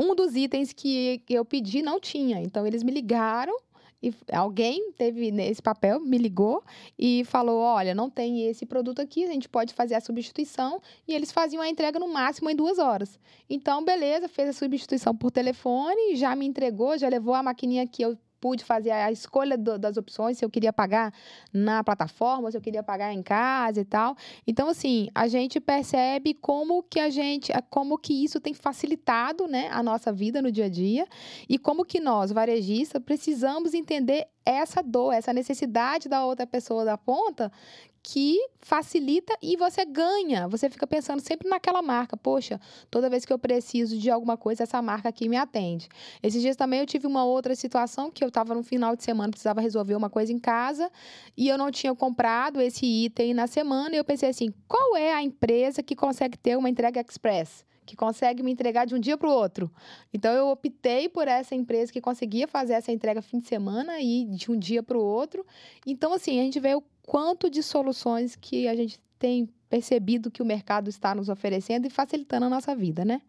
um 0.00 0.14
dos 0.14 0.34
itens 0.34 0.72
que 0.72 1.22
eu 1.28 1.44
pedi 1.44 1.82
não 1.82 2.00
tinha. 2.00 2.40
Então 2.40 2.66
eles 2.66 2.82
me 2.82 2.90
ligaram 2.90 3.54
e 4.02 4.12
alguém 4.32 4.92
teve 4.92 5.30
nesse 5.30 5.62
papel, 5.62 5.98
me 6.00 6.18
ligou 6.18 6.62
e 6.98 7.24
falou: 7.24 7.60
olha, 7.60 7.94
não 7.94 8.10
tem 8.10 8.46
esse 8.46 8.66
produto 8.66 9.00
aqui, 9.00 9.24
a 9.24 9.32
gente 9.32 9.48
pode 9.48 9.72
fazer 9.72 9.94
a 9.94 10.00
substituição. 10.00 10.80
E 11.08 11.14
eles 11.14 11.32
faziam 11.32 11.62
a 11.62 11.68
entrega 11.68 11.98
no 11.98 12.08
máximo 12.08 12.50
em 12.50 12.56
duas 12.56 12.78
horas. 12.78 13.18
Então, 13.48 13.84
beleza, 13.84 14.28
fez 14.28 14.50
a 14.50 14.52
substituição 14.52 15.16
por 15.16 15.30
telefone, 15.30 16.16
já 16.16 16.36
me 16.36 16.46
entregou, 16.46 16.98
já 16.98 17.08
levou 17.08 17.34
a 17.34 17.42
maquininha 17.42 17.86
que 17.86 18.02
eu 18.02 18.16
pude 18.40 18.64
fazer 18.64 18.90
a 18.90 19.10
escolha 19.10 19.56
do, 19.56 19.78
das 19.78 19.96
opções, 19.96 20.38
se 20.38 20.44
eu 20.44 20.50
queria 20.50 20.72
pagar 20.72 21.12
na 21.52 21.82
plataforma, 21.82 22.50
se 22.50 22.56
eu 22.56 22.60
queria 22.60 22.82
pagar 22.82 23.12
em 23.12 23.22
casa 23.22 23.80
e 23.80 23.84
tal. 23.84 24.16
Então, 24.46 24.68
assim, 24.68 25.08
a 25.14 25.28
gente 25.28 25.60
percebe 25.60 26.34
como 26.34 26.82
que 26.82 27.00
a 27.00 27.10
gente, 27.10 27.52
como 27.70 27.98
que 27.98 28.24
isso 28.24 28.40
tem 28.40 28.54
facilitado, 28.54 29.46
né, 29.46 29.68
a 29.70 29.82
nossa 29.82 30.12
vida 30.12 30.40
no 30.40 30.50
dia 30.50 30.66
a 30.66 30.68
dia 30.68 31.06
e 31.48 31.58
como 31.58 31.84
que 31.84 32.00
nós, 32.00 32.30
varejistas, 32.32 33.02
precisamos 33.02 33.74
entender 33.74 34.28
essa 34.46 34.82
dor, 34.82 35.12
essa 35.12 35.32
necessidade 35.32 36.08
da 36.08 36.24
outra 36.24 36.46
pessoa 36.46 36.84
da 36.84 36.96
ponta 36.96 37.50
que 38.08 38.38
facilita 38.60 39.36
e 39.42 39.56
você 39.56 39.84
ganha. 39.84 40.46
Você 40.46 40.70
fica 40.70 40.86
pensando 40.86 41.18
sempre 41.18 41.48
naquela 41.48 41.82
marca. 41.82 42.16
Poxa, 42.16 42.60
toda 42.88 43.10
vez 43.10 43.24
que 43.24 43.32
eu 43.32 43.38
preciso 43.38 43.98
de 43.98 44.08
alguma 44.08 44.36
coisa, 44.36 44.62
essa 44.62 44.80
marca 44.80 45.08
aqui 45.08 45.28
me 45.28 45.36
atende. 45.36 45.88
Esses 46.22 46.40
dias 46.40 46.54
também 46.54 46.78
eu 46.78 46.86
tive 46.86 47.04
uma 47.04 47.24
outra 47.24 47.56
situação 47.56 48.08
que 48.08 48.22
eu 48.22 48.28
estava 48.28 48.54
no 48.54 48.62
final 48.62 48.94
de 48.94 49.02
semana, 49.02 49.30
precisava 49.30 49.60
resolver 49.60 49.96
uma 49.96 50.08
coisa 50.08 50.32
em 50.32 50.38
casa 50.38 50.88
e 51.36 51.48
eu 51.48 51.58
não 51.58 51.68
tinha 51.72 51.92
comprado 51.96 52.60
esse 52.60 52.86
item 52.86 53.34
na 53.34 53.48
semana. 53.48 53.96
E 53.96 53.98
eu 53.98 54.04
pensei 54.04 54.28
assim: 54.28 54.54
qual 54.68 54.96
é 54.96 55.12
a 55.12 55.20
empresa 55.20 55.82
que 55.82 55.96
consegue 55.96 56.38
ter 56.38 56.56
uma 56.56 56.70
entrega 56.70 57.00
express? 57.00 57.64
Que 57.86 57.96
consegue 57.96 58.42
me 58.42 58.52
entregar 58.52 58.84
de 58.84 58.94
um 58.94 58.98
dia 58.98 59.16
para 59.16 59.28
o 59.28 59.32
outro. 59.32 59.70
Então 60.12 60.32
eu 60.32 60.48
optei 60.48 61.08
por 61.08 61.28
essa 61.28 61.54
empresa 61.54 61.92
que 61.92 62.00
conseguia 62.00 62.48
fazer 62.48 62.74
essa 62.74 62.92
entrega 62.92 63.22
fim 63.22 63.38
de 63.38 63.46
semana 63.46 64.00
e 64.00 64.24
de 64.26 64.50
um 64.50 64.58
dia 64.58 64.82
para 64.82 64.98
o 64.98 65.02
outro. 65.02 65.46
Então 65.86 66.12
assim, 66.12 66.40
a 66.40 66.42
gente 66.42 66.60
vê 66.60 66.74
o 66.74 66.82
quanto 67.02 67.48
de 67.48 67.62
soluções 67.62 68.36
que 68.36 68.66
a 68.66 68.74
gente 68.74 69.00
tem 69.18 69.48
percebido 69.68 70.30
que 70.30 70.42
o 70.42 70.46
mercado 70.46 70.90
está 70.90 71.14
nos 71.14 71.28
oferecendo 71.28 71.86
e 71.86 71.90
facilitando 71.90 72.46
a 72.46 72.50
nossa 72.50 72.74
vida, 72.74 73.04
né? 73.04 73.22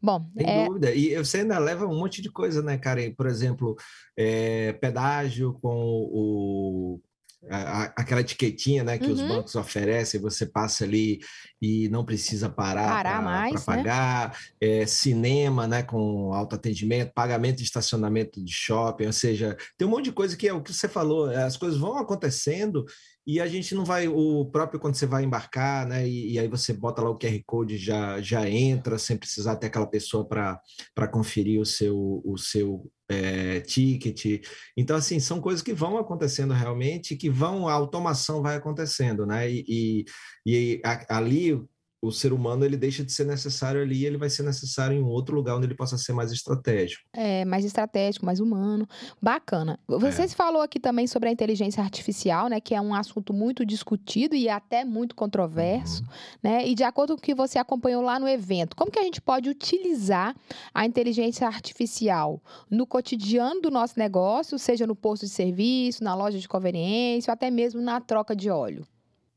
Bom, 0.00 0.24
Sem 0.36 0.46
é... 0.46 0.66
dúvida. 0.66 0.94
E 0.94 1.16
você 1.16 1.38
ainda 1.38 1.58
leva 1.58 1.86
um 1.86 1.98
monte 1.98 2.22
de 2.22 2.30
coisa, 2.30 2.62
né, 2.62 2.78
Karen? 2.78 3.12
Por 3.12 3.26
exemplo, 3.26 3.76
é, 4.16 4.72
pedágio 4.74 5.54
com 5.60 5.74
o 6.12 7.00
aquela 7.94 8.20
etiquetinha 8.20 8.82
né, 8.82 8.98
que 8.98 9.06
uhum. 9.06 9.12
os 9.12 9.20
bancos 9.22 9.54
oferecem, 9.54 10.20
você 10.20 10.44
passa 10.44 10.84
ali 10.84 11.20
e 11.62 11.88
não 11.88 12.04
precisa 12.04 12.48
parar 12.48 12.88
para 12.88 13.22
né? 13.52 13.60
pagar, 13.64 14.30
né? 14.30 14.34
é, 14.60 14.86
cinema 14.86 15.66
né, 15.66 15.82
com 15.82 16.34
autoatendimento, 16.34 17.12
pagamento 17.14 17.58
de 17.58 17.62
estacionamento 17.62 18.42
de 18.42 18.52
shopping, 18.52 19.06
ou 19.06 19.12
seja, 19.12 19.56
tem 19.76 19.86
um 19.86 19.90
monte 19.90 20.06
de 20.06 20.12
coisa 20.12 20.36
que 20.36 20.48
é 20.48 20.52
o 20.52 20.62
que 20.62 20.72
você 20.72 20.88
falou, 20.88 21.30
as 21.30 21.56
coisas 21.56 21.78
vão 21.78 21.96
acontecendo 21.96 22.84
e 23.28 23.40
a 23.40 23.46
gente 23.46 23.74
não 23.74 23.84
vai, 23.84 24.08
o 24.08 24.46
próprio 24.46 24.80
quando 24.80 24.94
você 24.94 25.04
vai 25.04 25.22
embarcar, 25.22 25.86
né, 25.86 26.08
e, 26.08 26.32
e 26.32 26.38
aí 26.38 26.48
você 26.48 26.72
bota 26.72 27.02
lá 27.02 27.10
o 27.10 27.18
QR 27.18 27.38
Code 27.44 27.76
já 27.76 28.22
já 28.22 28.48
entra 28.48 28.98
sem 28.98 29.18
precisar 29.18 29.56
ter 29.56 29.66
aquela 29.66 29.86
pessoa 29.86 30.26
para 30.26 31.08
conferir 31.12 31.60
o 31.60 31.66
seu 31.66 32.22
o 32.24 32.38
seu 32.38 32.90
é, 33.10 33.60
ticket. 33.60 34.42
Então, 34.76 34.96
assim, 34.96 35.20
são 35.20 35.40
coisas 35.42 35.62
que 35.62 35.74
vão 35.74 35.98
acontecendo 35.98 36.54
realmente, 36.54 37.16
que 37.16 37.28
vão, 37.28 37.68
a 37.68 37.72
automação 37.74 38.42
vai 38.42 38.56
acontecendo, 38.56 39.26
né? 39.26 39.50
E, 39.50 39.64
e, 39.68 40.04
e 40.46 40.82
ali 41.08 41.58
o 42.00 42.12
ser 42.12 42.32
humano 42.32 42.64
ele 42.64 42.76
deixa 42.76 43.04
de 43.04 43.12
ser 43.12 43.24
necessário 43.24 43.82
ali, 43.82 44.06
ele 44.06 44.16
vai 44.16 44.30
ser 44.30 44.44
necessário 44.44 44.96
em 44.96 45.02
outro 45.02 45.34
lugar 45.34 45.56
onde 45.56 45.66
ele 45.66 45.74
possa 45.74 45.98
ser 45.98 46.12
mais 46.12 46.30
estratégico. 46.30 47.02
É, 47.12 47.44
mais 47.44 47.64
estratégico, 47.64 48.24
mais 48.24 48.38
humano. 48.38 48.86
Bacana. 49.20 49.78
Você 49.88 50.22
é. 50.22 50.28
falou 50.28 50.62
aqui 50.62 50.78
também 50.78 51.06
sobre 51.06 51.28
a 51.28 51.32
inteligência 51.32 51.82
artificial, 51.82 52.48
né, 52.48 52.60
que 52.60 52.74
é 52.74 52.80
um 52.80 52.94
assunto 52.94 53.32
muito 53.32 53.66
discutido 53.66 54.36
e 54.36 54.48
até 54.48 54.84
muito 54.84 55.14
controverso, 55.14 56.02
uhum. 56.02 56.08
né? 56.42 56.68
E 56.68 56.74
de 56.74 56.84
acordo 56.84 57.14
com 57.14 57.18
o 57.18 57.22
que 57.22 57.34
você 57.34 57.58
acompanhou 57.58 58.02
lá 58.02 58.20
no 58.20 58.28
evento, 58.28 58.76
como 58.76 58.90
que 58.90 58.98
a 58.98 59.02
gente 59.02 59.20
pode 59.20 59.48
utilizar 59.48 60.36
a 60.72 60.86
inteligência 60.86 61.46
artificial 61.46 62.40
no 62.70 62.86
cotidiano 62.86 63.60
do 63.60 63.70
nosso 63.70 63.98
negócio, 63.98 64.58
seja 64.58 64.86
no 64.86 64.94
posto 64.94 65.26
de 65.26 65.32
serviço, 65.32 66.04
na 66.04 66.14
loja 66.14 66.38
de 66.38 66.48
conveniência, 66.48 67.30
ou 67.30 67.34
até 67.34 67.50
mesmo 67.50 67.80
na 67.80 68.00
troca 68.00 68.36
de 68.36 68.50
óleo? 68.50 68.86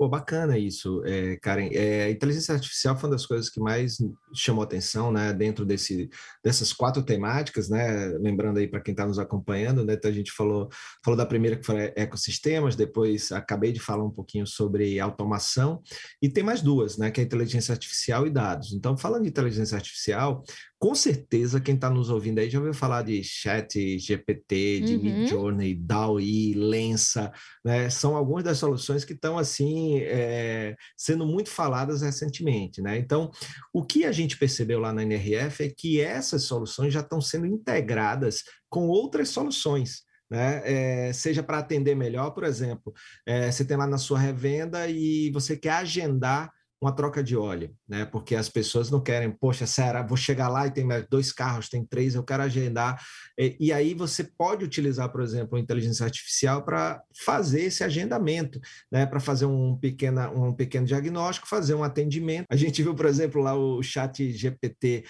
Pô, 0.02 0.10
bacana 0.10 0.58
isso, 0.58 1.04
é, 1.06 1.36
Karen. 1.36 1.70
É, 1.74 2.06
a 2.06 2.10
inteligência 2.10 2.56
artificial 2.56 2.98
foi 2.98 3.08
uma 3.08 3.16
das 3.16 3.24
coisas 3.24 3.52
que 3.52 3.60
mais 3.60 3.98
chamou 4.34 4.64
atenção, 4.64 5.12
né, 5.12 5.32
dentro 5.32 5.64
desse, 5.64 6.10
dessas 6.44 6.74
quatro 6.74 7.04
temáticas, 7.04 7.70
né, 7.70 8.08
lembrando 8.20 8.58
aí 8.58 8.68
para 8.68 8.82
quem 8.82 8.94
está 8.94 9.06
nos 9.06 9.20
acompanhando, 9.20 9.86
né, 9.86 9.94
então 9.94 10.10
a 10.10 10.14
gente 10.14 10.32
falou, 10.32 10.70
falou 11.06 11.16
da 11.16 11.24
primeira 11.24 11.56
que 11.56 11.64
foi 11.64 11.94
ecossistemas, 11.96 12.76
depois 12.76 13.32
acabei 13.32 13.72
de 13.72 13.80
falar 13.80 14.04
um 14.04 14.10
pouquinho 14.10 14.48
sobre 14.48 15.00
automação, 15.00 15.84
e 16.20 16.28
tem 16.28 16.44
mais 16.44 16.64
duas, 16.64 16.98
né, 16.98 17.12
que 17.12 17.22
é 17.22 17.24
inteligência 17.24 17.72
artificial 17.72 18.26
e 18.26 18.32
dados. 18.32 18.74
Então, 18.74 18.98
falando 18.98 19.22
de 19.22 19.30
inteligência 19.30 19.76
artificial, 19.76 20.44
com 20.82 20.96
certeza 20.96 21.62
quem 21.62 21.76
está 21.76 21.92
nos 21.92 22.10
ouvindo 22.10 22.40
aí 22.40 22.50
já 22.50 22.58
ouviu 22.58 22.74
falar 22.74 23.04
de 23.04 23.24
Chat 23.24 24.00
GPT, 24.00 24.80
de 24.80 24.96
uhum. 24.96 25.04
Midjourney, 25.04 25.76
DALL-E, 25.76 26.56
Lensa, 26.56 27.32
né? 27.64 27.88
São 27.92 28.16
algumas 28.16 28.44
das 28.44 28.58
soluções 28.58 29.06
que 29.06 29.14
estão 29.14 29.38
assim 29.38 29.91
é, 29.98 30.76
sendo 30.98 31.26
muito 31.26 31.50
faladas 31.50 32.02
recentemente, 32.02 32.82
né? 32.82 32.98
Então, 32.98 33.32
o 33.74 33.84
que 33.84 34.06
a 34.06 34.12
gente 34.12 34.38
percebeu 34.38 34.80
lá 34.80 34.94
na 34.94 35.04
NRF 35.04 35.64
é 35.64 35.70
que 35.70 36.02
essas 36.02 36.44
soluções 36.44 36.94
já 36.94 37.02
estão 37.02 37.20
sendo 37.20 37.46
integradas 37.46 38.44
com 38.70 38.88
outras 38.88 39.30
soluções. 39.30 40.04
Né? 40.30 40.62
É, 41.10 41.14
seja 41.14 41.44
para 41.44 41.58
atender 41.58 41.94
melhor, 41.94 42.32
por 42.32 42.46
exemplo, 42.46 42.94
é, 43.26 43.52
você 43.52 43.66
tem 43.66 43.76
lá 43.76 43.86
na 43.86 43.98
sua 43.98 44.18
revenda 44.18 44.88
e 44.88 45.30
você 45.32 45.58
quer 45.58 45.74
agendar 45.74 46.50
uma 46.82 46.92
troca 46.92 47.24
de 47.24 47.38
óleo, 47.38 47.76
né? 47.88 48.06
Porque 48.06 48.36
as 48.36 48.50
pessoas 48.50 48.90
não 48.90 49.00
querem, 49.00 49.30
poxa, 49.30 49.68
será, 49.68 50.02
vou 50.02 50.18
chegar 50.18 50.50
lá 50.50 50.66
e 50.66 50.72
tem 50.72 50.88
dois 51.10 51.32
carros, 51.32 51.70
tem 51.70 51.86
três, 51.86 52.16
eu 52.16 52.24
quero 52.24 52.42
agendar. 52.42 53.00
E, 53.38 53.56
e 53.60 53.74
aí 53.74 53.94
você 53.94 54.24
pode 54.24 54.66
utilizar, 54.66 55.12
por 55.12 55.22
exemplo, 55.22 55.58
a 55.58 55.62
inteligência 55.62 56.04
artificial 56.04 56.64
para 56.64 57.00
fazer 57.24 57.62
esse 57.62 57.84
agendamento, 57.84 58.60
né? 58.92 59.06
Para 59.06 59.20
fazer 59.20 59.46
um, 59.46 59.78
pequena, 59.78 60.32
um 60.32 60.52
pequeno 60.54 60.88
diagnóstico, 60.88 61.48
fazer 61.48 61.76
um 61.76 61.84
atendimento. 61.84 62.48
A 62.50 62.56
gente 62.56 62.82
viu, 62.82 62.96
por 62.96 63.06
exemplo, 63.06 63.44
lá 63.44 63.54
o 63.56 63.84
chat 63.84 64.32
GPT 64.32 65.04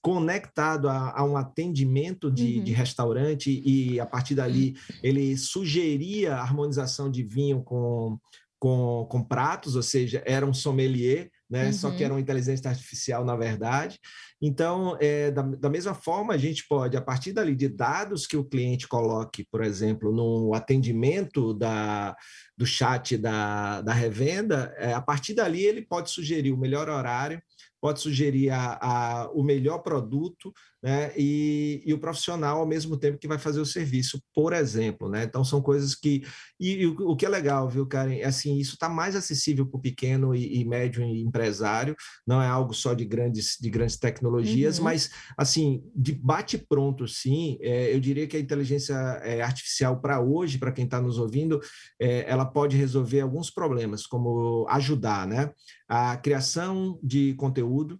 conectado 0.00 0.88
a, 0.88 1.12
a 1.18 1.24
um 1.24 1.36
atendimento 1.36 2.30
de, 2.30 2.58
uhum. 2.58 2.64
de 2.64 2.72
restaurante 2.72 3.62
e 3.64 3.98
a 3.98 4.06
partir 4.06 4.36
dali 4.36 4.76
ele 5.02 5.36
sugeria 5.36 6.36
a 6.36 6.40
harmonização 6.40 7.10
de 7.10 7.24
vinho 7.24 7.62
com 7.62 8.16
com, 8.58 9.06
com 9.10 9.22
pratos, 9.22 9.76
ou 9.76 9.82
seja, 9.82 10.22
era 10.26 10.46
um 10.46 10.54
sommelier 10.54 11.30
né? 11.48 11.66
Uhum. 11.66 11.72
Só 11.72 11.90
que 11.90 11.98
uhum. 11.98 12.04
era 12.04 12.14
uma 12.14 12.20
inteligência 12.20 12.68
artificial 12.68 13.24
na 13.24 13.36
verdade. 13.36 13.98
Então, 14.42 14.98
é, 15.00 15.30
da, 15.30 15.42
da, 15.42 15.70
mesma 15.70 15.94
forma, 15.94 16.34
a 16.34 16.36
gente 16.36 16.66
pode, 16.68 16.96
a 16.96 17.00
partir 17.00 17.32
dali 17.32 17.54
de 17.54 17.68
dados 17.68 18.26
que 18.26 18.36
o 18.36 18.44
cliente 18.44 18.86
coloque, 18.86 19.46
por 19.50 19.62
exemplo, 19.62 20.12
no 20.12 20.52
atendimento 20.54 21.54
da, 21.54 22.14
do 22.56 22.66
chat 22.66 23.16
da, 23.16 23.80
da 23.80 23.92
revenda, 23.92 24.74
é, 24.76 24.92
a 24.92 25.00
partir 25.00 25.34
dali 25.34 25.62
ele 25.62 25.82
pode 25.82 26.10
sugerir 26.10 26.52
o 26.52 26.58
melhor 26.58 26.88
horário, 26.88 27.40
pode 27.80 28.00
sugerir 28.00 28.50
a, 28.50 28.78
a, 28.80 29.30
o 29.30 29.42
melhor 29.42 29.78
produto 29.78 30.52
né? 30.86 31.10
e, 31.16 31.82
e, 31.84 31.92
o 31.92 31.98
profissional 31.98 32.60
ao 32.60 32.66
mesmo 32.66 32.96
tempo 32.96 33.18
que 33.18 33.26
vai 33.26 33.38
fazer 33.38 33.58
o 33.58 33.66
serviço, 33.66 34.22
por 34.32 34.52
exemplo. 34.52 35.08
Né? 35.08 35.24
Então, 35.24 35.42
são 35.42 35.60
coisas 35.60 35.96
que. 35.96 36.22
E, 36.60 36.74
e 36.74 36.86
o, 36.86 37.10
o, 37.10 37.16
que 37.16 37.26
é 37.26 37.28
legal, 37.28 37.68
viu, 37.68 37.84
Karen? 37.84 38.18
É 38.18 38.26
assim, 38.26 38.56
isso 38.56 38.74
está 38.74 38.88
mais 38.88 39.16
acessível 39.16 39.66
para 39.66 39.78
o 39.78 39.80
pequeno 39.80 40.32
e, 40.32 40.60
e, 40.60 40.64
médio 40.64 41.02
empresário, 41.02 41.96
não 42.24 42.40
é 42.40 42.46
algo 42.46 42.72
só 42.72 42.94
de 42.94 43.04
grandes, 43.04 43.56
de 43.60 43.68
grandes 43.68 43.96
tecnologias, 43.96 44.78
uhum. 44.78 44.84
mas, 44.84 45.10
assim, 45.36 45.82
de 45.92 46.12
bate-pronto, 46.12 47.08
sim, 47.08 47.58
é, 47.60 47.92
eu 47.92 47.98
diria 47.98 48.28
que 48.28 48.36
a 48.36 48.40
inteligência 48.40 48.94
é, 49.24 49.42
artificial, 49.42 50.00
para 50.00 50.20
hoje, 50.20 50.56
para 50.56 50.70
quem 50.70 50.84
está 50.84 51.00
nos 51.00 51.18
ouvindo, 51.18 51.60
é, 52.00 52.30
ela 52.30 52.44
pode 52.44 52.76
resolver 52.76 53.22
alguns 53.22 53.50
problemas, 53.50 54.06
como 54.06 54.64
ajudar, 54.68 55.26
né? 55.26 55.50
A 55.88 56.16
criação 56.16 56.96
de 57.02 57.34
conteúdo, 57.34 57.98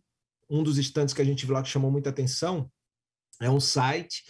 um 0.49 0.63
dos 0.63 0.79
instantes 0.79 1.13
que 1.13 1.21
a 1.21 1.25
gente 1.25 1.45
viu 1.45 1.57
lá 1.57 1.63
que 1.65 1.69
chamou 1.69 1.91
muita 1.91 2.11
atenção 2.11 2.71
é 3.41 3.51
um 3.51 3.61
site 3.61 4.23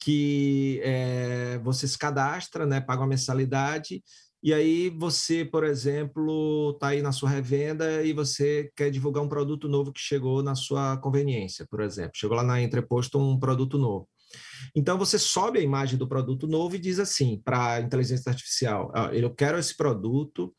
que 0.00 0.80
é, 0.82 1.58
você 1.58 1.86
se 1.88 1.98
cadastra, 1.98 2.64
né, 2.64 2.80
paga 2.80 3.02
uma 3.02 3.08
mensalidade, 3.08 4.02
e 4.40 4.54
aí 4.54 4.88
você, 4.90 5.44
por 5.44 5.64
exemplo, 5.64 6.70
está 6.70 6.88
aí 6.88 7.02
na 7.02 7.10
sua 7.10 7.28
revenda 7.28 8.04
e 8.04 8.12
você 8.12 8.70
quer 8.76 8.88
divulgar 8.90 9.22
um 9.22 9.28
produto 9.28 9.68
novo 9.68 9.92
que 9.92 10.00
chegou 10.00 10.42
na 10.44 10.54
sua 10.54 10.96
conveniência, 10.98 11.66
por 11.68 11.80
exemplo. 11.80 12.12
Chegou 12.14 12.36
lá 12.36 12.44
na 12.44 12.62
Entreposto 12.62 13.18
um 13.18 13.38
produto 13.38 13.76
novo. 13.76 14.08
Então 14.76 14.96
você 14.96 15.18
sobe 15.18 15.58
a 15.58 15.62
imagem 15.62 15.98
do 15.98 16.06
produto 16.06 16.46
novo 16.46 16.76
e 16.76 16.78
diz 16.78 17.00
assim 17.00 17.40
para 17.44 17.74
a 17.74 17.80
inteligência 17.80 18.30
artificial: 18.30 18.92
eu 19.12 19.34
quero 19.34 19.58
esse 19.58 19.76
produto 19.76 20.54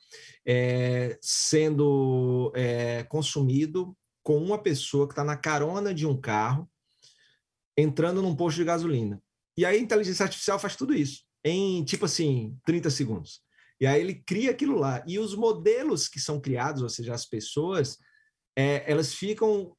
é, 0.46 1.18
sendo 1.22 2.52
é, 2.56 3.04
consumido 3.04 3.96
com 4.24 4.38
uma 4.38 4.58
pessoa 4.58 5.08
que 5.08 5.14
está 5.14 5.24
na 5.24 5.38
carona 5.38 5.94
de 5.94 6.06
um 6.06 6.20
carro 6.20 6.69
entrando 7.80 8.22
num 8.22 8.36
posto 8.36 8.58
de 8.58 8.64
gasolina. 8.64 9.22
E 9.58 9.66
aí 9.66 9.78
a 9.78 9.82
inteligência 9.82 10.24
artificial 10.24 10.60
faz 10.60 10.76
tudo 10.76 10.94
isso 10.94 11.24
em, 11.44 11.84
tipo 11.84 12.06
assim, 12.06 12.58
30 12.66 12.90
segundos. 12.90 13.42
E 13.80 13.88
aí 13.88 14.02
ele 14.02 14.16
cria 14.16 14.52
aquilo 14.52 14.78
lá. 14.78 15.04
E 15.08 15.20
os 15.20 15.36
modelos 15.36 16.08
que 16.08 16.20
são 16.20 16.40
criados, 16.40 16.82
ou 16.82 16.90
seja, 16.90 17.14
as 17.14 17.26
pessoas, 17.26 17.98
é, 18.58 18.90
elas 18.92 19.14
ficam 19.14 19.76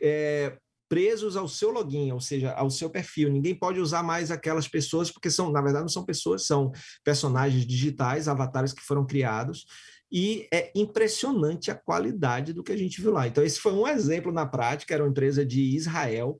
é, 0.00 0.58
presos 0.88 1.36
ao 1.36 1.48
seu 1.48 1.70
login, 1.70 2.12
ou 2.12 2.20
seja, 2.20 2.52
ao 2.52 2.70
seu 2.70 2.90
perfil. 2.90 3.30
Ninguém 3.30 3.54
pode 3.54 3.80
usar 3.80 4.02
mais 4.02 4.30
aquelas 4.30 4.68
pessoas, 4.68 5.10
porque 5.10 5.30
são, 5.30 5.50
na 5.50 5.62
verdade, 5.62 5.84
não 5.84 5.88
são 5.88 6.04
pessoas, 6.04 6.46
são 6.46 6.70
personagens 7.02 7.66
digitais, 7.66 8.28
avatares 8.28 8.74
que 8.74 8.82
foram 8.82 9.06
criados 9.06 9.64
e 10.12 10.46
é 10.52 10.70
impressionante 10.74 11.70
a 11.70 11.74
qualidade 11.74 12.52
do 12.52 12.62
que 12.62 12.70
a 12.70 12.76
gente 12.76 13.00
viu 13.00 13.12
lá. 13.12 13.26
Então, 13.26 13.42
esse 13.42 13.58
foi 13.58 13.72
um 13.72 13.88
exemplo 13.88 14.30
na 14.30 14.44
prática, 14.44 14.92
era 14.92 15.02
uma 15.02 15.08
empresa 15.08 15.44
de 15.44 15.74
Israel, 15.74 16.38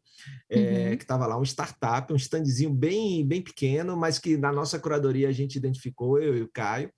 é, 0.50 0.90
uhum. 0.90 0.96
que 0.98 1.04
estava 1.04 1.26
lá, 1.26 1.38
um 1.38 1.42
startup, 1.42 2.12
um 2.12 2.16
standzinho 2.16 2.70
bem, 2.70 3.26
bem 3.26 3.40
pequeno, 3.40 3.96
mas 3.96 4.18
que 4.18 4.36
na 4.36 4.52
nossa 4.52 4.78
curadoria 4.78 5.26
a 5.26 5.32
gente 5.32 5.56
identificou, 5.56 6.20
eu 6.20 6.36
e 6.36 6.42
o 6.42 6.50
Caio, 6.52 6.92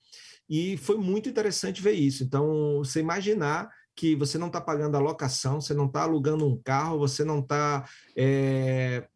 e 0.50 0.76
foi 0.78 0.96
muito 0.96 1.28
interessante 1.28 1.80
ver 1.80 1.92
isso. 1.92 2.24
Então, 2.24 2.78
você 2.78 2.98
imaginar 2.98 3.70
que 3.94 4.16
você 4.16 4.36
não 4.36 4.48
está 4.48 4.60
pagando 4.60 4.96
a 4.96 5.00
locação, 5.00 5.60
você 5.60 5.72
não 5.72 5.86
está 5.86 6.02
alugando 6.02 6.44
um 6.44 6.60
carro, 6.60 6.98
você 6.98 7.24
não 7.24 7.38
está 7.38 7.88
é, 8.16 9.06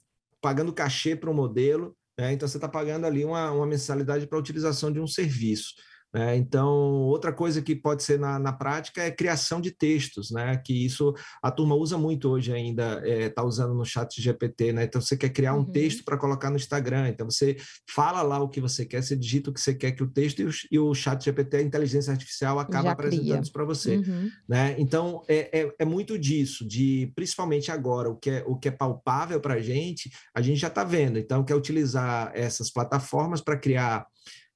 pagando 0.40 0.72
cachê 0.72 1.16
para 1.16 1.28
o 1.28 1.34
modelo, 1.34 1.96
né? 2.16 2.32
então 2.32 2.46
você 2.46 2.56
está 2.56 2.68
pagando 2.68 3.04
ali 3.04 3.24
uma, 3.24 3.50
uma 3.50 3.66
mensalidade 3.66 4.28
para 4.28 4.38
a 4.38 4.40
utilização 4.40 4.92
de 4.92 5.00
um 5.00 5.06
serviço. 5.08 5.74
Né? 6.12 6.36
Então, 6.36 6.68
outra 6.68 7.32
coisa 7.32 7.60
que 7.60 7.76
pode 7.76 8.02
ser 8.02 8.18
na, 8.18 8.38
na, 8.38 8.52
prática 8.52 9.02
é 9.02 9.10
criação 9.10 9.60
de 9.60 9.70
textos, 9.70 10.30
né? 10.30 10.56
que 10.56 10.72
isso 10.72 11.14
a 11.42 11.50
turma 11.50 11.74
usa 11.74 11.98
muito 11.98 12.30
hoje 12.30 12.52
ainda, 12.52 13.02
está 13.04 13.24
é, 13.24 13.28
tá 13.28 13.44
usando 13.44 13.74
no 13.74 13.84
chat 13.84 14.20
GPT. 14.20 14.72
Né? 14.72 14.84
Então, 14.84 15.00
você 15.00 15.16
quer 15.16 15.28
criar 15.28 15.54
um 15.54 15.58
uhum. 15.58 15.70
texto 15.70 16.04
para 16.04 16.16
colocar 16.16 16.50
no 16.50 16.56
Instagram, 16.56 17.08
então 17.08 17.30
você 17.30 17.56
fala 17.88 18.22
lá 18.22 18.40
o 18.40 18.48
que 18.48 18.60
você 18.60 18.86
quer, 18.86 19.02
você 19.02 19.14
digita 19.14 19.50
o 19.50 19.52
que 19.52 19.60
você 19.60 19.74
quer 19.74 19.92
que 19.92 20.02
o 20.02 20.10
texto 20.10 20.40
e 20.40 20.46
o, 20.46 20.50
e 20.72 20.78
o 20.78 20.94
chat 20.94 21.22
GPT, 21.22 21.58
a 21.58 21.62
inteligência 21.62 22.10
artificial, 22.10 22.58
acaba 22.58 22.84
Já 22.84 22.92
apresentando 22.92 23.42
isso 23.42 23.52
para 23.52 23.64
você. 23.64 23.96
Uhum. 23.96 24.30
Né? 24.48 24.76
Então, 24.78 25.22
é, 25.28 25.60
é, 25.60 25.74
é, 25.78 25.84
muito 25.84 26.18
disso, 26.18 26.66
de 26.66 27.12
principalmente 27.14 27.70
agora, 27.70 28.08
o 28.08 28.16
que 28.16 28.30
é, 28.30 28.44
o 28.46 28.56
que 28.56 28.68
é 28.68 28.72
palpável 28.72 29.40
para 29.40 29.54
a 29.54 29.60
gente, 29.60 30.10
a 30.34 30.40
gente 30.40 30.58
já 30.58 30.68
está 30.68 30.84
vendo. 30.84 31.18
Então, 31.18 31.44
quer 31.44 31.54
utilizar 31.54 32.32
essas 32.34 32.70
plataformas 32.70 33.40
para 33.42 33.58
criar 33.58 34.06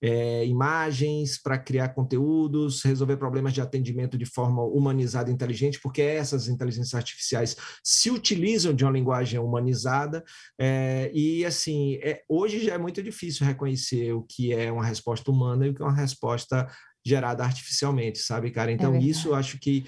é, 0.02 0.44
imagens 0.44 1.40
para 1.40 1.56
criar 1.56 1.90
conteúdos, 1.90 2.82
resolver 2.82 3.16
problemas 3.16 3.52
de 3.52 3.60
atendimento 3.60 4.18
de 4.18 4.26
forma 4.26 4.62
humanizada 4.64 5.30
e 5.30 5.32
inteligente, 5.32 5.80
porque 5.80 6.02
essas 6.02 6.48
inteligências 6.48 6.94
artificiais 6.94 7.56
se 7.84 8.10
utilizam 8.10 8.74
de 8.74 8.84
uma 8.84 8.92
linguagem 8.92 9.38
humanizada, 9.38 10.24
é, 10.58 11.10
e 11.14 11.44
assim, 11.44 11.94
é, 12.02 12.22
hoje 12.28 12.64
já 12.64 12.74
é 12.74 12.78
muito 12.78 13.00
difícil 13.02 13.46
reconhecer 13.46 14.12
o 14.12 14.22
que 14.22 14.52
é 14.52 14.72
uma 14.72 14.84
resposta 14.84 15.30
humana 15.30 15.66
e 15.66 15.70
o 15.70 15.74
que 15.74 15.82
é 15.82 15.84
uma 15.84 15.94
resposta 15.94 16.66
gerada 17.04 17.44
artificialmente, 17.44 18.18
sabe, 18.18 18.50
cara? 18.50 18.72
Então, 18.72 18.94
é 18.94 18.98
isso 18.98 19.28
eu 19.28 19.34
acho 19.34 19.58
que 19.58 19.84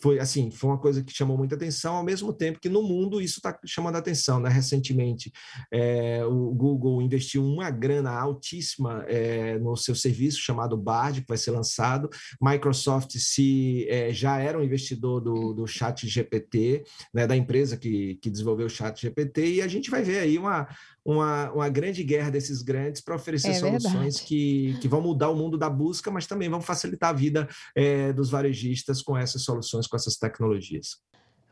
foi 0.00 0.18
assim, 0.18 0.50
foi 0.50 0.70
uma 0.70 0.78
coisa 0.78 1.02
que 1.02 1.12
chamou 1.12 1.36
muita 1.36 1.54
atenção, 1.54 1.96
ao 1.96 2.04
mesmo 2.04 2.32
tempo 2.32 2.60
que 2.60 2.68
no 2.68 2.82
mundo 2.82 3.20
isso 3.20 3.38
está 3.38 3.58
chamando 3.64 3.96
atenção, 3.96 4.40
né? 4.40 4.48
Recentemente, 4.48 5.32
é, 5.72 6.24
o 6.24 6.52
Google 6.54 7.00
investiu 7.02 7.44
uma 7.44 7.70
grana 7.70 8.10
altíssima 8.10 9.04
é, 9.08 9.58
no 9.58 9.76
seu 9.76 9.94
serviço 9.94 10.40
chamado 10.40 10.76
Bard, 10.76 11.20
que 11.20 11.28
vai 11.28 11.38
ser 11.38 11.50
lançado. 11.50 12.08
Microsoft 12.40 13.16
se 13.16 13.86
é, 13.88 14.12
já 14.12 14.38
era 14.38 14.58
um 14.58 14.62
investidor 14.62 15.20
do, 15.20 15.52
do 15.52 15.66
Chat 15.66 16.06
GPT, 16.06 16.84
né? 17.12 17.26
Da 17.26 17.36
empresa 17.36 17.76
que, 17.76 18.16
que 18.16 18.30
desenvolveu 18.30 18.66
o 18.66 18.70
Chat 18.70 19.00
GPT, 19.00 19.54
e 19.54 19.62
a 19.62 19.68
gente 19.68 19.90
vai 19.90 20.02
ver 20.02 20.18
aí 20.18 20.38
uma 20.38 20.68
uma, 21.06 21.52
uma 21.52 21.68
grande 21.68 22.02
guerra 22.02 22.30
desses 22.30 22.62
grandes 22.62 23.00
para 23.00 23.14
oferecer 23.14 23.50
é 23.50 23.54
soluções 23.54 24.20
que, 24.20 24.76
que 24.80 24.88
vão 24.88 25.00
mudar 25.00 25.30
o 25.30 25.36
mundo 25.36 25.56
da 25.56 25.70
busca, 25.70 26.10
mas 26.10 26.26
também 26.26 26.48
vão 26.48 26.60
facilitar 26.60 27.10
a 27.10 27.12
vida 27.12 27.48
é, 27.76 28.12
dos 28.12 28.28
varejistas 28.28 29.00
com 29.00 29.16
essas 29.16 29.42
soluções, 29.42 29.86
com 29.86 29.96
essas 29.96 30.16
tecnologias. 30.16 30.96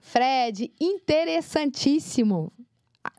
Fred, 0.00 0.72
interessantíssimo 0.80 2.52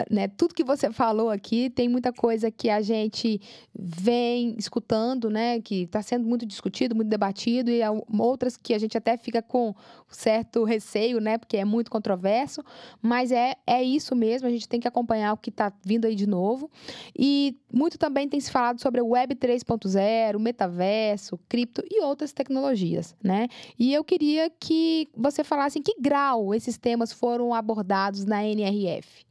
né, 0.09 0.27
tudo 0.27 0.53
que 0.53 0.63
você 0.63 0.91
falou 0.91 1.29
aqui, 1.29 1.69
tem 1.69 1.87
muita 1.87 2.11
coisa 2.11 2.51
que 2.51 2.69
a 2.69 2.81
gente 2.81 3.39
vem 3.73 4.55
escutando, 4.57 5.29
né, 5.29 5.61
que 5.61 5.83
está 5.83 6.01
sendo 6.01 6.27
muito 6.27 6.45
discutido, 6.45 6.95
muito 6.95 7.07
debatido, 7.07 7.71
e 7.71 7.79
outras 8.19 8.57
que 8.57 8.73
a 8.73 8.77
gente 8.77 8.97
até 8.97 9.17
fica 9.17 9.41
com 9.41 9.73
certo 10.09 10.63
receio, 10.63 11.19
né, 11.19 11.37
porque 11.37 11.57
é 11.57 11.65
muito 11.65 11.89
controverso, 11.89 12.61
mas 13.01 13.31
é, 13.31 13.55
é 13.65 13.81
isso 13.81 14.15
mesmo, 14.15 14.47
a 14.47 14.51
gente 14.51 14.67
tem 14.67 14.79
que 14.79 14.87
acompanhar 14.87 15.33
o 15.33 15.37
que 15.37 15.49
está 15.49 15.71
vindo 15.83 16.05
aí 16.05 16.15
de 16.15 16.27
novo. 16.27 16.69
E 17.17 17.57
muito 17.71 17.97
também 17.97 18.27
tem 18.27 18.39
se 18.39 18.51
falado 18.51 18.81
sobre 18.81 19.01
o 19.01 19.07
Web 19.09 19.35
3.0, 19.35 20.39
metaverso, 20.39 21.39
cripto 21.47 21.81
e 21.89 22.01
outras 22.01 22.33
tecnologias, 22.33 23.15
né? 23.23 23.47
E 23.77 23.93
eu 23.93 24.03
queria 24.03 24.49
que 24.49 25.07
você 25.15 25.43
falasse 25.43 25.79
em 25.79 25.81
que 25.81 25.95
grau 25.99 26.53
esses 26.53 26.77
temas 26.77 27.11
foram 27.11 27.53
abordados 27.53 28.25
na 28.25 28.43
NRF. 28.45 29.24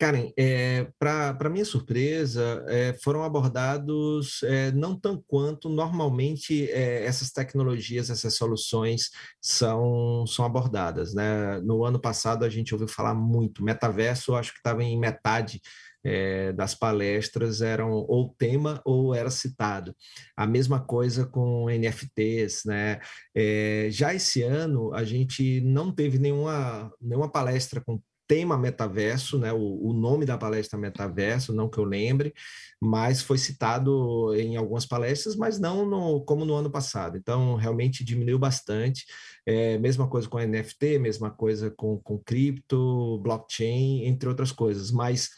Karen, 0.00 0.32
é, 0.34 0.88
para 0.98 1.50
minha 1.50 1.64
surpresa, 1.64 2.64
é, 2.68 2.94
foram 3.04 3.22
abordados 3.22 4.42
é, 4.44 4.72
não 4.72 4.98
tão 4.98 5.22
quanto 5.28 5.68
normalmente 5.68 6.70
é, 6.70 7.04
essas 7.04 7.30
tecnologias, 7.30 8.08
essas 8.08 8.34
soluções 8.34 9.10
são, 9.42 10.26
são 10.26 10.46
abordadas. 10.46 11.12
Né? 11.12 11.60
No 11.60 11.84
ano 11.84 12.00
passado, 12.00 12.46
a 12.46 12.48
gente 12.48 12.72
ouviu 12.72 12.88
falar 12.88 13.14
muito. 13.14 13.62
Metaverso, 13.62 14.34
acho 14.34 14.52
que 14.52 14.58
estava 14.58 14.82
em 14.82 14.98
metade 14.98 15.60
é, 16.02 16.50
das 16.52 16.74
palestras 16.74 17.60
eram 17.60 17.92
ou 17.92 18.34
tema 18.38 18.80
ou 18.86 19.14
era 19.14 19.30
citado. 19.30 19.94
A 20.34 20.46
mesma 20.46 20.80
coisa 20.80 21.26
com 21.26 21.68
NFTs, 21.68 22.64
né? 22.64 23.00
É, 23.34 23.88
já 23.90 24.14
esse 24.14 24.42
ano 24.42 24.94
a 24.94 25.04
gente 25.04 25.60
não 25.60 25.94
teve 25.94 26.18
nenhuma, 26.18 26.90
nenhuma 26.98 27.30
palestra 27.30 27.82
com 27.84 28.00
tema 28.30 28.56
metaverso, 28.56 29.40
né? 29.40 29.52
O, 29.52 29.88
o, 29.88 29.92
nome 29.92 30.24
da 30.24 30.38
palestra 30.38 30.78
metaverso, 30.78 31.52
não 31.52 31.68
que 31.68 31.78
eu 31.78 31.84
lembre, 31.84 32.32
mas 32.80 33.20
foi 33.22 33.36
citado 33.36 34.32
em 34.36 34.56
algumas 34.56 34.86
palestras, 34.86 35.34
mas 35.34 35.58
não 35.58 35.84
no, 35.84 36.24
como 36.24 36.44
no 36.44 36.54
ano 36.54 36.70
passado. 36.70 37.18
Então, 37.18 37.56
realmente 37.56 38.04
diminuiu 38.04 38.38
bastante. 38.38 39.04
É, 39.44 39.76
mesma 39.78 40.08
coisa 40.08 40.28
com 40.28 40.38
NFT, 40.38 41.00
mesma 41.00 41.28
coisa 41.28 41.72
com, 41.72 41.98
com 41.98 42.20
cripto, 42.20 43.18
blockchain, 43.18 44.04
entre 44.04 44.28
outras 44.28 44.52
coisas. 44.52 44.92
Mas 44.92 45.30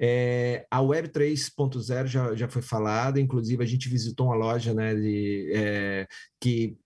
é, 0.00 0.66
a 0.68 0.80
Web 0.80 1.10
3.0 1.10 2.06
já, 2.08 2.34
já 2.34 2.48
foi 2.48 2.60
falada, 2.60 3.20
inclusive 3.20 3.62
a 3.62 3.66
gente 3.66 3.88
visitou 3.88 4.26
uma 4.26 4.34
loja 4.34 4.74
né, 4.74 4.96
de, 4.96 5.52
é, 5.54 6.08
que 6.40 6.76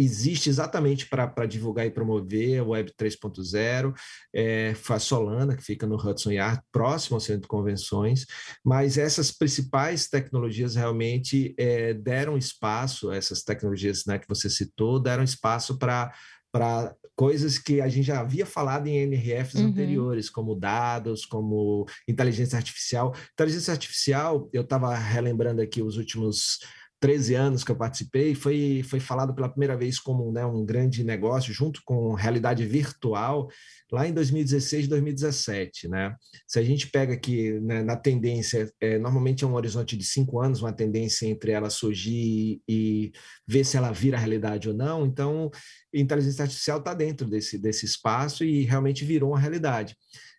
existe 0.00 0.48
exatamente 0.48 1.06
para 1.06 1.46
divulgar 1.46 1.86
e 1.86 1.90
promover 1.90 2.60
a 2.60 2.64
Web 2.64 2.92
3.0, 2.98 3.94
é, 4.34 4.74
a 4.88 4.98
Solana, 4.98 5.56
que 5.56 5.62
fica 5.62 5.86
no 5.86 5.96
Hudson 5.96 6.32
Yard, 6.32 6.60
próximo 6.72 7.16
ao 7.16 7.20
centro 7.20 7.42
de 7.42 7.48
convenções, 7.48 8.26
mas 8.64 8.98
essas 8.98 9.30
principais 9.30 10.08
tecnologias 10.08 10.74
realmente 10.74 11.54
é, 11.58 11.94
deram 11.94 12.36
espaço, 12.36 13.12
essas 13.12 13.42
tecnologias 13.42 14.04
né, 14.06 14.18
que 14.18 14.28
você 14.28 14.48
citou, 14.48 14.98
deram 14.98 15.22
espaço 15.22 15.78
para 15.78 16.12
para 16.52 16.94
coisas 17.14 17.58
que 17.58 17.80
a 17.80 17.88
gente 17.88 18.06
já 18.06 18.20
havia 18.20 18.44
falado 18.44 18.86
em 18.86 18.96
NRFs 18.96 19.60
uhum. 19.60 19.66
anteriores, 19.66 20.28
como 20.28 20.54
dados, 20.54 21.24
como 21.24 21.86
inteligência 22.08 22.56
artificial. 22.56 23.14
Inteligência 23.34 23.72
artificial, 23.72 24.48
eu 24.52 24.62
estava 24.62 24.94
relembrando 24.96 25.60
aqui 25.60 25.82
os 25.82 25.96
últimos 25.96 26.58
13 27.00 27.34
anos 27.34 27.64
que 27.64 27.72
eu 27.72 27.76
participei, 27.76 28.34
foi, 28.34 28.82
foi 28.84 29.00
falado 29.00 29.34
pela 29.34 29.48
primeira 29.48 29.74
vez 29.74 29.98
como 29.98 30.30
né, 30.30 30.44
um 30.44 30.64
grande 30.64 31.02
negócio, 31.02 31.52
junto 31.52 31.80
com 31.82 32.12
realidade 32.12 32.64
virtual, 32.66 33.48
lá 33.90 34.06
em 34.06 34.12
2016, 34.12 34.86
2017. 34.86 35.88
Né? 35.88 36.14
Se 36.46 36.58
a 36.58 36.62
gente 36.62 36.88
pega 36.88 37.14
aqui 37.14 37.58
né, 37.60 37.82
na 37.82 37.96
tendência, 37.96 38.70
é, 38.78 38.98
normalmente 38.98 39.42
é 39.42 39.46
um 39.46 39.54
horizonte 39.54 39.96
de 39.96 40.04
cinco 40.04 40.40
anos, 40.40 40.60
uma 40.60 40.74
tendência 40.74 41.26
entre 41.26 41.52
ela 41.52 41.70
surgir 41.70 42.60
e 42.68 43.12
ver 43.48 43.64
se 43.64 43.78
ela 43.78 43.92
vira 43.92 44.18
realidade 44.18 44.68
ou 44.68 44.74
não, 44.74 45.06
então 45.06 45.50
inteligência 45.92 46.42
artificial 46.42 46.78
está 46.78 46.92
dentro 46.92 47.26
desse, 47.26 47.56
desse 47.58 47.86
espaço 47.86 48.44
e 48.44 48.64
realmente 48.64 49.06
virou 49.06 49.30
uma 49.30 49.40
realidade. 49.40 49.96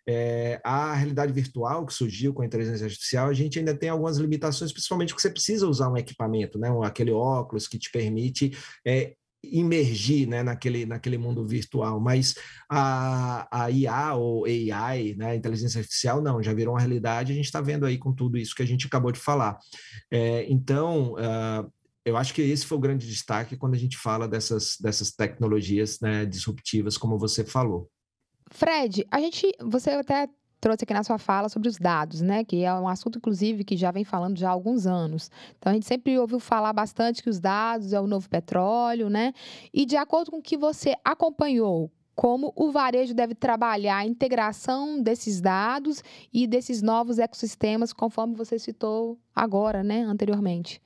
É, 0.08 0.60
a 0.64 0.94
realidade 0.94 1.32
virtual 1.32 1.86
que 1.86 1.94
surgiu 1.94 2.34
com 2.34 2.42
a 2.42 2.46
inteligência 2.46 2.84
artificial, 2.84 3.28
a 3.28 3.34
gente 3.34 3.58
ainda 3.58 3.74
tem 3.74 3.88
algumas 3.88 4.18
limitações, 4.18 4.72
principalmente 4.72 5.10
porque 5.10 5.22
você 5.22 5.30
precisa 5.30 5.68
usar 5.68 5.90
um 5.90 5.96
equipamento, 5.96 6.58
né? 6.58 6.68
aquele 6.84 7.12
óculos 7.12 7.68
que 7.68 7.78
te 7.78 7.90
permite 7.90 8.56
é, 8.86 9.14
imergir 9.44 10.28
né, 10.28 10.42
naquele, 10.42 10.86
naquele 10.86 11.18
mundo 11.18 11.44
virtual, 11.44 11.98
mas 11.98 12.34
a, 12.70 13.48
a 13.50 13.70
IA 13.70 14.14
ou 14.14 14.44
AI, 14.44 15.14
né, 15.16 15.34
inteligência 15.34 15.80
artificial, 15.80 16.22
não, 16.22 16.42
já 16.42 16.54
virou 16.54 16.74
uma 16.74 16.80
realidade, 16.80 17.32
a 17.32 17.34
gente 17.34 17.46
está 17.46 17.60
vendo 17.60 17.84
aí 17.84 17.98
com 17.98 18.12
tudo 18.12 18.38
isso 18.38 18.54
que 18.54 18.62
a 18.62 18.66
gente 18.66 18.86
acabou 18.86 19.10
de 19.10 19.18
falar. 19.18 19.58
É, 20.10 20.46
então, 20.48 21.14
uh, 21.14 21.70
eu 22.04 22.16
acho 22.16 22.34
que 22.34 22.42
esse 22.42 22.66
foi 22.66 22.78
o 22.78 22.80
grande 22.80 23.06
destaque 23.06 23.56
quando 23.56 23.74
a 23.74 23.78
gente 23.78 23.96
fala 23.96 24.28
dessas, 24.28 24.76
dessas 24.80 25.10
tecnologias 25.10 25.98
né, 26.00 26.24
disruptivas, 26.24 26.96
como 26.96 27.18
você 27.18 27.44
falou. 27.44 27.90
Fred, 28.52 29.06
a 29.10 29.18
gente, 29.18 29.50
você 29.60 29.90
até 29.90 30.28
trouxe 30.60 30.84
aqui 30.84 30.94
na 30.94 31.02
sua 31.02 31.18
fala 31.18 31.48
sobre 31.48 31.68
os 31.68 31.76
dados, 31.76 32.20
né? 32.20 32.44
Que 32.44 32.62
é 32.62 32.72
um 32.72 32.86
assunto, 32.86 33.18
inclusive, 33.18 33.64
que 33.64 33.76
já 33.76 33.90
vem 33.90 34.04
falando 34.04 34.38
já 34.38 34.48
há 34.48 34.52
alguns 34.52 34.86
anos. 34.86 35.30
Então, 35.58 35.70
a 35.70 35.74
gente 35.74 35.86
sempre 35.86 36.16
ouviu 36.18 36.38
falar 36.38 36.72
bastante 36.72 37.22
que 37.22 37.28
os 37.28 37.40
dados 37.40 37.92
é 37.92 38.00
o 38.00 38.06
novo 38.06 38.28
petróleo, 38.28 39.10
né? 39.10 39.32
E 39.74 39.84
de 39.84 39.96
acordo 39.96 40.30
com 40.30 40.38
o 40.38 40.42
que 40.42 40.56
você 40.56 40.94
acompanhou, 41.04 41.90
como 42.14 42.52
o 42.54 42.70
varejo 42.70 43.14
deve 43.14 43.34
trabalhar 43.34 43.96
a 43.96 44.06
integração 44.06 45.02
desses 45.02 45.40
dados 45.40 46.02
e 46.32 46.46
desses 46.46 46.82
novos 46.82 47.18
ecossistemas, 47.18 47.92
conforme 47.92 48.34
você 48.34 48.58
citou 48.58 49.18
agora, 49.34 49.82
né, 49.82 50.02
anteriormente. 50.02 50.80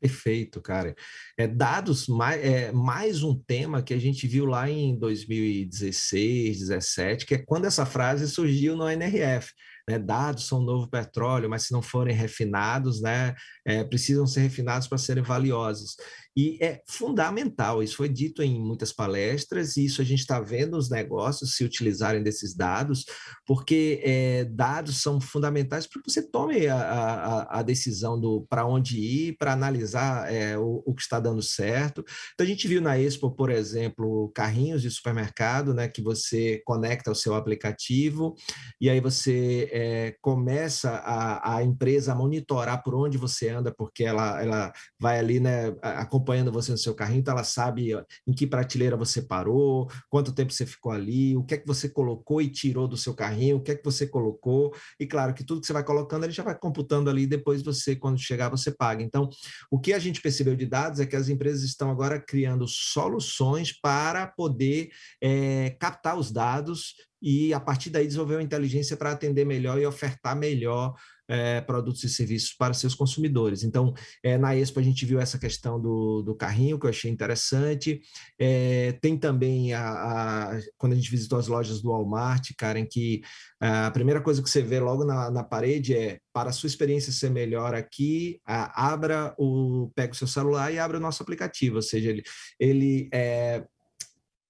Perfeito, 0.00 0.62
cara. 0.62 0.96
É, 1.36 1.46
dados, 1.46 2.08
mais, 2.08 2.42
é, 2.42 2.72
mais 2.72 3.22
um 3.22 3.34
tema 3.34 3.82
que 3.82 3.92
a 3.92 3.98
gente 3.98 4.26
viu 4.26 4.46
lá 4.46 4.68
em 4.68 4.98
2016, 4.98 6.68
2017, 6.68 7.26
que 7.26 7.34
é 7.34 7.38
quando 7.38 7.66
essa 7.66 7.84
frase 7.84 8.28
surgiu 8.28 8.76
no 8.76 8.88
NRF. 8.88 9.52
Né? 9.88 9.98
Dados 9.98 10.46
são 10.46 10.62
novo 10.62 10.88
petróleo, 10.88 11.50
mas 11.50 11.64
se 11.64 11.72
não 11.72 11.82
forem 11.82 12.14
refinados, 12.14 13.02
né, 13.02 13.34
é, 13.64 13.84
precisam 13.84 14.26
ser 14.26 14.40
refinados 14.40 14.88
para 14.88 14.98
serem 14.98 15.22
valiosos. 15.22 15.96
E 16.36 16.58
é 16.62 16.80
fundamental, 16.86 17.82
isso 17.82 17.96
foi 17.96 18.08
dito 18.08 18.40
em 18.40 18.58
muitas 18.58 18.92
palestras, 18.92 19.76
e 19.76 19.84
isso 19.84 20.00
a 20.00 20.04
gente 20.04 20.20
está 20.20 20.40
vendo 20.40 20.76
os 20.76 20.88
negócios 20.88 21.56
se 21.56 21.64
utilizarem 21.64 22.22
desses 22.22 22.54
dados, 22.54 23.04
porque 23.44 24.00
é, 24.04 24.44
dados 24.44 25.02
são 25.02 25.20
fundamentais 25.20 25.88
para 25.88 26.00
que 26.00 26.10
você 26.10 26.22
tome 26.22 26.68
a, 26.68 26.76
a, 26.76 27.58
a 27.58 27.62
decisão 27.62 28.18
do 28.18 28.46
para 28.48 28.64
onde 28.64 29.00
ir, 29.00 29.36
para 29.38 29.52
analisar 29.52 30.32
é, 30.32 30.56
o, 30.56 30.82
o, 30.86 30.94
que 30.94 31.02
está 31.02 31.18
dando 31.18 31.42
certo. 31.42 32.04
Então, 32.32 32.46
a 32.46 32.48
gente 32.48 32.68
viu 32.68 32.80
na 32.80 32.96
Expo, 32.96 33.30
por 33.32 33.50
exemplo, 33.50 34.30
carrinhos 34.32 34.82
de 34.82 34.90
supermercado, 34.90 35.74
né, 35.74 35.88
que 35.88 36.00
você 36.00 36.62
conecta 36.64 37.10
ao 37.10 37.16
seu 37.16 37.34
aplicativo, 37.34 38.36
e 38.80 38.88
aí 38.88 39.00
você 39.00 40.16
começa 40.22 40.90
a, 40.90 41.56
a 41.56 41.62
empresa 41.64 42.12
a 42.12 42.14
monitorar 42.14 42.82
por 42.84 42.94
onde 42.94 43.18
você 43.18 43.49
anda, 43.50 43.72
porque 43.72 44.04
ela, 44.04 44.42
ela 44.42 44.72
vai 44.98 45.18
ali 45.18 45.40
né, 45.40 45.74
acompanhando 45.82 46.52
você 46.52 46.72
no 46.72 46.78
seu 46.78 46.94
carrinho, 46.94 47.20
então 47.20 47.34
ela 47.34 47.44
sabe 47.44 47.92
em 48.26 48.32
que 48.32 48.46
prateleira 48.46 48.96
você 48.96 49.22
parou, 49.22 49.90
quanto 50.08 50.34
tempo 50.34 50.52
você 50.52 50.64
ficou 50.66 50.92
ali, 50.92 51.36
o 51.36 51.44
que 51.44 51.54
é 51.54 51.58
que 51.58 51.66
você 51.66 51.88
colocou 51.88 52.40
e 52.40 52.48
tirou 52.48 52.88
do 52.88 52.96
seu 52.96 53.14
carrinho, 53.14 53.56
o 53.56 53.62
que 53.62 53.72
é 53.72 53.74
que 53.74 53.84
você 53.84 54.06
colocou, 54.06 54.74
e 54.98 55.06
claro 55.06 55.34
que 55.34 55.44
tudo 55.44 55.60
que 55.60 55.66
você 55.66 55.72
vai 55.72 55.84
colocando, 55.84 56.24
ele 56.24 56.32
já 56.32 56.42
vai 56.42 56.56
computando 56.56 57.10
ali, 57.10 57.26
depois 57.26 57.62
você, 57.62 57.96
quando 57.96 58.18
chegar, 58.18 58.48
você 58.48 58.70
paga. 58.70 59.02
Então, 59.02 59.28
o 59.70 59.78
que 59.78 59.92
a 59.92 59.98
gente 59.98 60.20
percebeu 60.20 60.56
de 60.56 60.66
dados 60.66 61.00
é 61.00 61.06
que 61.06 61.16
as 61.16 61.28
empresas 61.28 61.62
estão 61.62 61.90
agora 61.90 62.20
criando 62.20 62.66
soluções 62.68 63.72
para 63.78 64.26
poder 64.26 64.90
é, 65.20 65.70
captar 65.78 66.18
os 66.18 66.30
dados 66.30 66.94
e, 67.22 67.52
a 67.52 67.60
partir 67.60 67.90
daí, 67.90 68.06
desenvolver 68.06 68.36
uma 68.36 68.42
inteligência 68.42 68.96
para 68.96 69.12
atender 69.12 69.44
melhor 69.44 69.78
e 69.78 69.86
ofertar 69.86 70.36
melhor 70.36 70.94
é, 71.30 71.60
produtos 71.60 72.02
e 72.02 72.08
serviços 72.08 72.52
para 72.52 72.74
seus 72.74 72.94
consumidores. 72.94 73.62
Então, 73.62 73.94
é, 74.22 74.36
na 74.36 74.56
Expo 74.56 74.80
a 74.80 74.82
gente 74.82 75.06
viu 75.06 75.20
essa 75.20 75.38
questão 75.38 75.80
do, 75.80 76.22
do 76.22 76.34
carrinho, 76.34 76.78
que 76.78 76.86
eu 76.86 76.90
achei 76.90 77.10
interessante. 77.10 78.00
É, 78.38 78.92
tem 79.00 79.16
também, 79.16 79.72
a, 79.72 79.90
a, 79.90 80.60
quando 80.76 80.94
a 80.94 80.96
gente 80.96 81.10
visitou 81.10 81.38
as 81.38 81.46
lojas 81.46 81.80
do 81.80 81.90
Walmart, 81.90 82.50
cara, 82.58 82.80
em 82.80 82.86
que 82.86 83.22
a 83.60 83.90
primeira 83.92 84.20
coisa 84.20 84.42
que 84.42 84.50
você 84.50 84.60
vê 84.60 84.80
logo 84.80 85.04
na, 85.04 85.30
na 85.30 85.44
parede 85.44 85.94
é, 85.94 86.18
para 86.32 86.50
a 86.50 86.52
sua 86.52 86.66
experiência 86.66 87.12
ser 87.12 87.30
melhor 87.30 87.74
aqui, 87.74 88.40
a, 88.44 88.92
abra 88.92 89.32
o, 89.38 89.90
pega 89.94 90.12
o 90.12 90.16
seu 90.16 90.26
celular 90.26 90.72
e 90.72 90.78
abra 90.78 90.96
o 90.96 91.00
nosso 91.00 91.22
aplicativo, 91.22 91.76
ou 91.76 91.82
seja, 91.82 92.10
ele, 92.10 92.22
ele 92.58 93.08
é, 93.12 93.64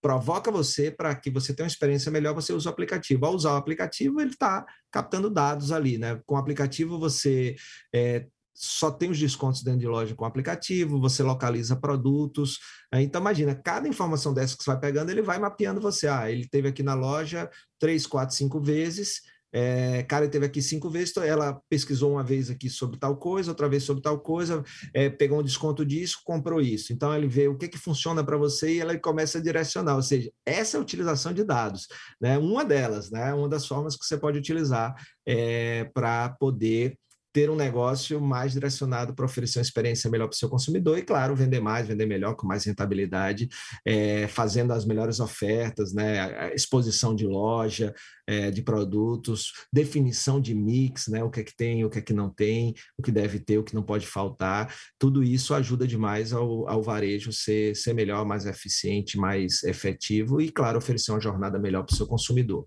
provoca 0.00 0.50
você 0.50 0.90
para 0.90 1.14
que 1.14 1.30
você 1.30 1.54
tenha 1.54 1.64
uma 1.64 1.70
experiência 1.70 2.10
melhor, 2.10 2.34
você 2.34 2.52
usa 2.52 2.68
o 2.68 2.72
aplicativo. 2.72 3.26
Ao 3.26 3.34
usar 3.34 3.52
o 3.52 3.56
aplicativo, 3.56 4.20
ele 4.20 4.30
está 4.30 4.64
captando 4.90 5.30
dados 5.30 5.72
ali, 5.72 5.98
né? 5.98 6.20
Com 6.26 6.34
o 6.34 6.38
aplicativo, 6.38 6.98
você 6.98 7.54
é, 7.94 8.26
só 8.54 8.90
tem 8.90 9.10
os 9.10 9.18
descontos 9.18 9.62
dentro 9.62 9.80
de 9.80 9.86
loja 9.86 10.14
com 10.14 10.24
o 10.24 10.26
aplicativo, 10.26 11.00
você 11.00 11.22
localiza 11.22 11.76
produtos. 11.76 12.58
Né? 12.92 13.02
Então, 13.02 13.20
imagina, 13.20 13.54
cada 13.54 13.88
informação 13.88 14.34
dessa 14.34 14.56
que 14.56 14.62
você 14.62 14.70
vai 14.70 14.80
pegando, 14.80 15.10
ele 15.10 15.22
vai 15.22 15.38
mapeando 15.38 15.80
você. 15.80 16.08
Ah, 16.08 16.30
ele 16.30 16.46
teve 16.46 16.68
aqui 16.68 16.82
na 16.82 16.94
loja 16.94 17.48
três, 17.78 18.06
quatro, 18.06 18.36
cinco 18.36 18.60
vezes, 18.60 19.22
é, 19.52 20.02
cara, 20.04 20.28
teve 20.28 20.46
aqui 20.46 20.62
cinco 20.62 20.88
vezes, 20.88 21.16
ela 21.16 21.60
pesquisou 21.68 22.12
uma 22.12 22.22
vez 22.22 22.50
aqui 22.50 22.70
sobre 22.70 22.98
tal 22.98 23.16
coisa, 23.16 23.50
outra 23.50 23.68
vez 23.68 23.82
sobre 23.82 24.02
tal 24.02 24.20
coisa, 24.20 24.62
é, 24.94 25.10
pegou 25.10 25.40
um 25.40 25.42
desconto 25.42 25.84
disso, 25.84 26.20
comprou 26.24 26.60
isso. 26.60 26.92
Então 26.92 27.14
ele 27.14 27.26
vê 27.26 27.48
o 27.48 27.56
que, 27.56 27.68
que 27.68 27.78
funciona 27.78 28.24
para 28.24 28.36
você 28.36 28.74
e 28.74 28.80
ela 28.80 28.96
começa 28.98 29.38
a 29.38 29.42
direcionar. 29.42 29.96
Ou 29.96 30.02
seja, 30.02 30.30
essa 30.46 30.76
é 30.76 30.78
a 30.78 30.82
utilização 30.82 31.32
de 31.32 31.44
dados, 31.44 31.88
né? 32.20 32.38
Uma 32.38 32.64
delas, 32.64 33.10
né? 33.10 33.34
Uma 33.34 33.48
das 33.48 33.66
formas 33.66 33.96
que 33.96 34.04
você 34.04 34.16
pode 34.16 34.38
utilizar 34.38 34.94
é, 35.26 35.84
para 35.92 36.30
poder 36.30 36.96
ter 37.32 37.50
um 37.50 37.56
negócio 37.56 38.20
mais 38.20 38.52
direcionado 38.52 39.14
para 39.14 39.24
oferecer 39.24 39.58
uma 39.58 39.62
experiência 39.62 40.10
melhor 40.10 40.26
para 40.26 40.34
o 40.34 40.38
seu 40.38 40.48
consumidor 40.48 40.98
e, 40.98 41.02
claro, 41.02 41.34
vender 41.34 41.60
mais, 41.60 41.86
vender 41.86 42.06
melhor, 42.06 42.34
com 42.34 42.46
mais 42.46 42.64
rentabilidade, 42.64 43.48
é, 43.84 44.26
fazendo 44.26 44.72
as 44.72 44.84
melhores 44.84 45.20
ofertas, 45.20 45.92
né, 45.92 46.54
exposição 46.54 47.14
de 47.14 47.26
loja, 47.26 47.94
é, 48.26 48.50
de 48.50 48.62
produtos, 48.62 49.52
definição 49.72 50.40
de 50.40 50.54
mix, 50.54 51.08
né, 51.08 51.22
o 51.22 51.30
que 51.30 51.40
é 51.40 51.44
que 51.44 51.56
tem, 51.56 51.84
o 51.84 51.90
que 51.90 51.98
é 51.98 52.02
que 52.02 52.12
não 52.12 52.30
tem, 52.30 52.74
o 52.98 53.02
que 53.02 53.12
deve 53.12 53.38
ter, 53.38 53.58
o 53.58 53.64
que 53.64 53.74
não 53.74 53.82
pode 53.82 54.06
faltar. 54.06 54.74
Tudo 54.98 55.22
isso 55.22 55.54
ajuda 55.54 55.86
demais 55.86 56.32
ao, 56.32 56.68
ao 56.68 56.82
varejo 56.82 57.32
ser, 57.32 57.76
ser 57.76 57.92
melhor, 57.92 58.24
mais 58.24 58.46
eficiente, 58.46 59.18
mais 59.18 59.62
efetivo 59.62 60.40
e, 60.40 60.50
claro, 60.50 60.78
oferecer 60.78 61.12
uma 61.12 61.20
jornada 61.20 61.58
melhor 61.58 61.84
para 61.84 61.94
o 61.94 61.96
seu 61.96 62.06
consumidor. 62.06 62.66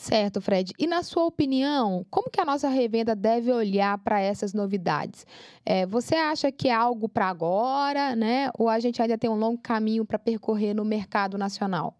Certo, 0.00 0.40
Fred. 0.40 0.72
E 0.78 0.86
na 0.86 1.02
sua 1.02 1.26
opinião, 1.26 2.06
como 2.10 2.30
que 2.30 2.40
a 2.40 2.44
nossa 2.46 2.70
revenda 2.70 3.14
deve 3.14 3.52
olhar 3.52 3.98
para 3.98 4.18
essas 4.18 4.54
novidades? 4.54 5.26
É, 5.62 5.84
você 5.84 6.14
acha 6.14 6.50
que 6.50 6.68
é 6.68 6.72
algo 6.72 7.06
para 7.06 7.28
agora, 7.28 8.16
né? 8.16 8.50
Ou 8.58 8.70
a 8.70 8.80
gente 8.80 9.02
ainda 9.02 9.18
tem 9.18 9.28
um 9.28 9.34
longo 9.36 9.58
caminho 9.58 10.02
para 10.02 10.18
percorrer 10.18 10.72
no 10.72 10.86
mercado 10.86 11.36
nacional? 11.36 11.99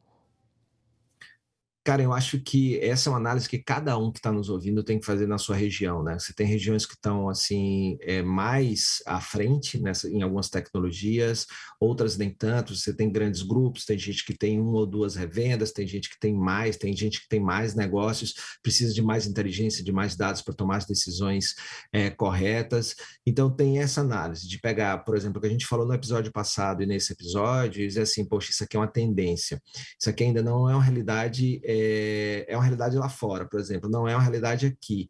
Cara, 1.83 2.03
eu 2.03 2.13
acho 2.13 2.39
que 2.39 2.79
essa 2.81 3.09
é 3.09 3.11
uma 3.11 3.19
análise 3.19 3.49
que 3.49 3.59
cada 3.59 3.97
um 3.97 4.13
que 4.13 4.19
está 4.19 4.31
nos 4.31 4.51
ouvindo 4.51 4.85
tem 4.85 4.99
que 5.01 5.07
fazer 5.07 5.27
na 5.27 5.39
sua 5.39 5.57
região, 5.57 6.03
né? 6.03 6.19
Você 6.19 6.35
tem 6.35 6.47
regiões 6.47 6.85
que 6.85 6.93
estão 6.93 7.27
assim 7.27 7.97
é, 8.03 8.23
mais 8.23 9.03
à 9.07 9.19
frente 9.19 9.81
nessa, 9.81 10.07
em 10.07 10.21
algumas 10.21 10.51
tecnologias, 10.51 11.47
outras 11.81 12.19
nem 12.19 12.29
tanto. 12.29 12.77
Você 12.77 12.93
tem 12.93 13.11
grandes 13.11 13.41
grupos, 13.41 13.87
tem 13.87 13.99
gente 13.99 14.27
que 14.27 14.37
tem 14.37 14.61
uma 14.61 14.81
ou 14.81 14.87
duas 14.87 15.17
revendas, 15.17 15.73
tem 15.73 15.87
gente 15.87 16.11
que 16.11 16.19
tem 16.21 16.35
mais, 16.35 16.77
tem 16.77 16.95
gente 16.95 17.23
que 17.23 17.29
tem 17.29 17.41
mais 17.41 17.75
negócios, 17.75 18.35
precisa 18.63 18.93
de 18.93 19.01
mais 19.01 19.27
inteligência, 19.27 19.83
de 19.83 19.91
mais 19.91 20.15
dados 20.15 20.43
para 20.43 20.53
tomar 20.53 20.77
as 20.77 20.87
decisões 20.87 21.55
é, 21.95 22.11
corretas. 22.11 22.95
Então 23.27 23.51
tem 23.51 23.79
essa 23.79 24.03
análise 24.03 24.47
de 24.47 24.61
pegar, 24.61 24.99
por 24.99 25.17
exemplo, 25.17 25.39
o 25.39 25.41
que 25.41 25.47
a 25.47 25.51
gente 25.51 25.67
falou 25.67 25.87
no 25.87 25.95
episódio 25.95 26.31
passado 26.31 26.83
e 26.83 26.87
nesse 26.87 27.15
episódio, 27.15 27.83
e 27.83 27.87
dizer 27.87 28.03
assim, 28.03 28.23
poxa, 28.23 28.51
isso 28.51 28.65
aqui 28.65 28.77
é 28.77 28.81
uma 28.81 28.87
tendência, 28.87 29.63
isso 29.99 30.11
aqui 30.11 30.25
ainda 30.25 30.43
não 30.43 30.69
é 30.69 30.75
uma 30.75 30.85
realidade 30.85 31.59
é, 31.71 32.47
é 32.49 32.57
uma 32.57 32.63
realidade 32.63 32.97
lá 32.97 33.09
fora, 33.09 33.47
por 33.47 33.61
exemplo, 33.61 33.89
não 33.89 34.09
é 34.09 34.15
uma 34.15 34.23
realidade 34.23 34.67
aqui. 34.67 35.09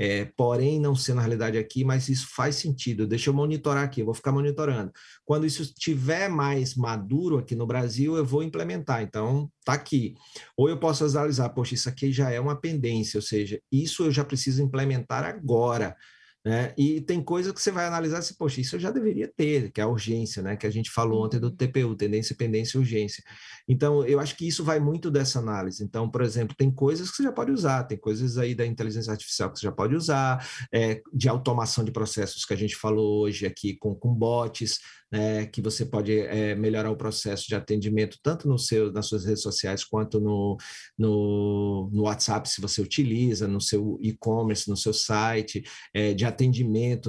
É, 0.00 0.26
porém, 0.36 0.78
não 0.78 0.94
sendo 0.94 1.18
a 1.18 1.22
realidade 1.22 1.58
aqui, 1.58 1.84
mas 1.84 2.08
isso 2.08 2.28
faz 2.30 2.54
sentido. 2.54 3.04
Deixa 3.04 3.30
eu 3.30 3.34
monitorar 3.34 3.82
aqui, 3.82 4.00
eu 4.00 4.04
vou 4.04 4.14
ficar 4.14 4.30
monitorando. 4.30 4.92
Quando 5.24 5.44
isso 5.44 5.60
estiver 5.62 6.28
mais 6.28 6.76
maduro 6.76 7.36
aqui 7.36 7.56
no 7.56 7.66
Brasil, 7.66 8.16
eu 8.16 8.24
vou 8.24 8.44
implementar. 8.44 9.02
Então, 9.02 9.50
tá 9.64 9.72
aqui. 9.72 10.14
Ou 10.56 10.68
eu 10.68 10.78
posso 10.78 11.04
analisar, 11.04 11.48
poxa, 11.48 11.74
isso 11.74 11.88
aqui 11.88 12.12
já 12.12 12.30
é 12.30 12.38
uma 12.38 12.54
pendência, 12.54 13.18
ou 13.18 13.22
seja, 13.22 13.60
isso 13.72 14.04
eu 14.04 14.12
já 14.12 14.24
preciso 14.24 14.62
implementar 14.62 15.24
agora. 15.24 15.96
Né? 16.44 16.72
E 16.78 17.00
tem 17.00 17.22
coisa 17.22 17.52
que 17.52 17.60
você 17.60 17.70
vai 17.70 17.86
analisar 17.86 18.18
assim, 18.18 18.34
poxa, 18.38 18.60
isso 18.60 18.76
eu 18.76 18.80
já 18.80 18.90
deveria 18.90 19.30
ter, 19.36 19.70
que 19.70 19.80
é 19.80 19.84
a 19.84 19.88
urgência, 19.88 20.42
né? 20.42 20.56
Que 20.56 20.66
a 20.66 20.70
gente 20.70 20.90
falou 20.90 21.24
ontem 21.24 21.38
do 21.38 21.48
uhum. 21.48 21.56
TPU, 21.56 21.94
tendência, 21.94 22.34
pendência 22.36 22.78
e 22.78 22.80
urgência. 22.80 23.22
Então, 23.68 24.04
eu 24.06 24.20
acho 24.20 24.36
que 24.36 24.46
isso 24.46 24.64
vai 24.64 24.78
muito 24.80 25.10
dessa 25.10 25.40
análise. 25.40 25.82
Então, 25.82 26.08
por 26.10 26.22
exemplo, 26.22 26.56
tem 26.56 26.70
coisas 26.70 27.10
que 27.10 27.16
você 27.16 27.24
já 27.24 27.32
pode 27.32 27.52
usar, 27.52 27.84
tem 27.84 27.98
coisas 27.98 28.38
aí 28.38 28.54
da 28.54 28.64
inteligência 28.64 29.10
artificial 29.10 29.52
que 29.52 29.58
você 29.58 29.66
já 29.66 29.72
pode 29.72 29.94
usar, 29.94 30.48
é, 30.72 31.02
de 31.12 31.28
automação 31.28 31.84
de 31.84 31.90
processos 31.90 32.44
que 32.44 32.54
a 32.54 32.56
gente 32.56 32.76
falou 32.76 33.22
hoje 33.22 33.44
aqui 33.44 33.76
com, 33.76 33.94
com 33.94 34.14
bots, 34.14 34.78
né, 35.10 35.46
que 35.46 35.62
você 35.62 35.86
pode 35.86 36.18
é, 36.18 36.54
melhorar 36.54 36.90
o 36.90 36.96
processo 36.96 37.46
de 37.48 37.54
atendimento 37.54 38.18
tanto 38.22 38.46
no 38.46 38.58
seu, 38.58 38.92
nas 38.92 39.06
suas 39.06 39.24
redes 39.24 39.42
sociais 39.42 39.82
quanto 39.82 40.20
no, 40.20 40.56
no, 40.98 41.90
no 41.92 42.02
WhatsApp, 42.02 42.48
se 42.48 42.60
você 42.60 42.80
utiliza, 42.82 43.48
no 43.48 43.60
seu 43.60 43.98
e-commerce, 44.02 44.68
no 44.68 44.76
seu 44.76 44.92
site, 44.92 45.62
é, 45.94 46.12
de 46.12 46.24
atendimento, 46.24 46.37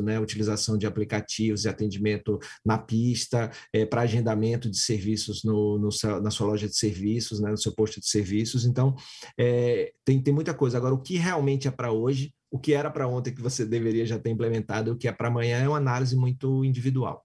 né, 0.02 0.20
utilização 0.20 0.78
de 0.78 0.88
aplicativos 0.88 1.62
de 1.62 1.70
atendimento 1.70 2.40
na 2.66 2.78
pista, 2.78 3.52
é, 3.74 3.86
para 3.86 4.02
agendamento 4.02 4.70
de 4.70 4.78
serviços 4.78 5.44
no, 5.44 5.78
no 5.78 5.90
na 6.22 6.32
sua 6.32 6.48
loja 6.48 6.68
de 6.68 6.78
serviços, 6.78 7.40
né, 7.40 7.52
no 7.52 7.58
seu 7.58 7.74
posto 7.74 8.00
de 8.00 8.08
serviços. 8.08 8.66
Então, 8.66 8.96
é, 9.38 9.92
tem, 10.06 10.22
tem 10.22 10.34
muita 10.34 10.54
coisa. 10.54 10.78
Agora, 10.78 10.94
o 10.94 11.02
que 11.02 11.18
realmente 11.18 11.68
é 11.68 11.72
para 11.72 11.92
hoje, 11.92 12.34
o 12.52 12.60
que 12.60 12.74
era 12.74 12.90
para 12.90 13.08
ontem 13.08 13.34
que 13.34 13.42
você 13.42 13.66
deveria 13.66 14.06
já 14.06 14.18
ter 14.18 14.30
implementado, 14.30 14.92
o 14.92 14.98
que 14.98 15.08
é 15.08 15.12
para 15.12 15.28
amanhã 15.28 15.58
é 15.60 15.68
uma 15.68 15.78
análise 15.78 16.16
muito 16.16 16.66
individual. 16.66 17.24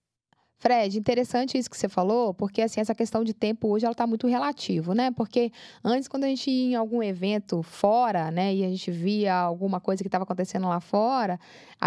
Fred, 0.65 0.99
interessante 0.99 1.59
isso 1.59 1.69
que 1.69 1.77
você 1.77 1.91
falou, 1.91 2.33
porque 2.33 2.63
assim, 2.63 2.81
essa 2.81 2.95
questão 2.95 3.23
de 3.23 3.35
tempo 3.35 3.69
hoje 3.69 3.85
ela 3.85 3.93
está 3.93 4.07
muito 4.07 4.27
relativo, 4.27 4.95
né? 4.95 5.11
Porque 5.11 5.53
antes, 5.85 6.09
quando 6.09 6.25
a 6.25 6.27
gente 6.27 6.51
ia 6.51 6.73
em 6.73 6.75
algum 6.75 7.03
evento 7.03 7.63
fora, 7.63 8.31
né, 8.31 8.55
e 8.55 8.65
a 8.65 8.69
gente 8.71 8.91
via 8.91 9.35
alguma 9.35 9.79
coisa 9.79 10.03
que 10.03 10.09
estava 10.09 10.25
acontecendo 10.25 10.67
lá 10.67 10.81
fora, 10.81 11.39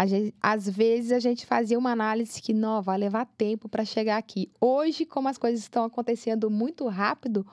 gente, 0.06 0.32
às 0.40 0.68
vezes 0.68 1.10
a 1.10 1.18
gente 1.18 1.44
fazia 1.44 1.76
uma 1.76 1.90
análise 1.90 2.40
que, 2.40 2.54
não, 2.54 2.80
vai 2.80 2.96
levar 2.96 3.26
tempo 3.26 3.68
para 3.68 3.84
chegar 3.84 4.16
aqui. 4.16 4.48
Hoje, 4.60 5.04
como 5.04 5.28
as 5.28 5.36
coisas 5.36 5.58
estão 5.58 5.82
acontecendo 5.82 6.48
muito 6.48 6.86
rápido, 6.86 7.44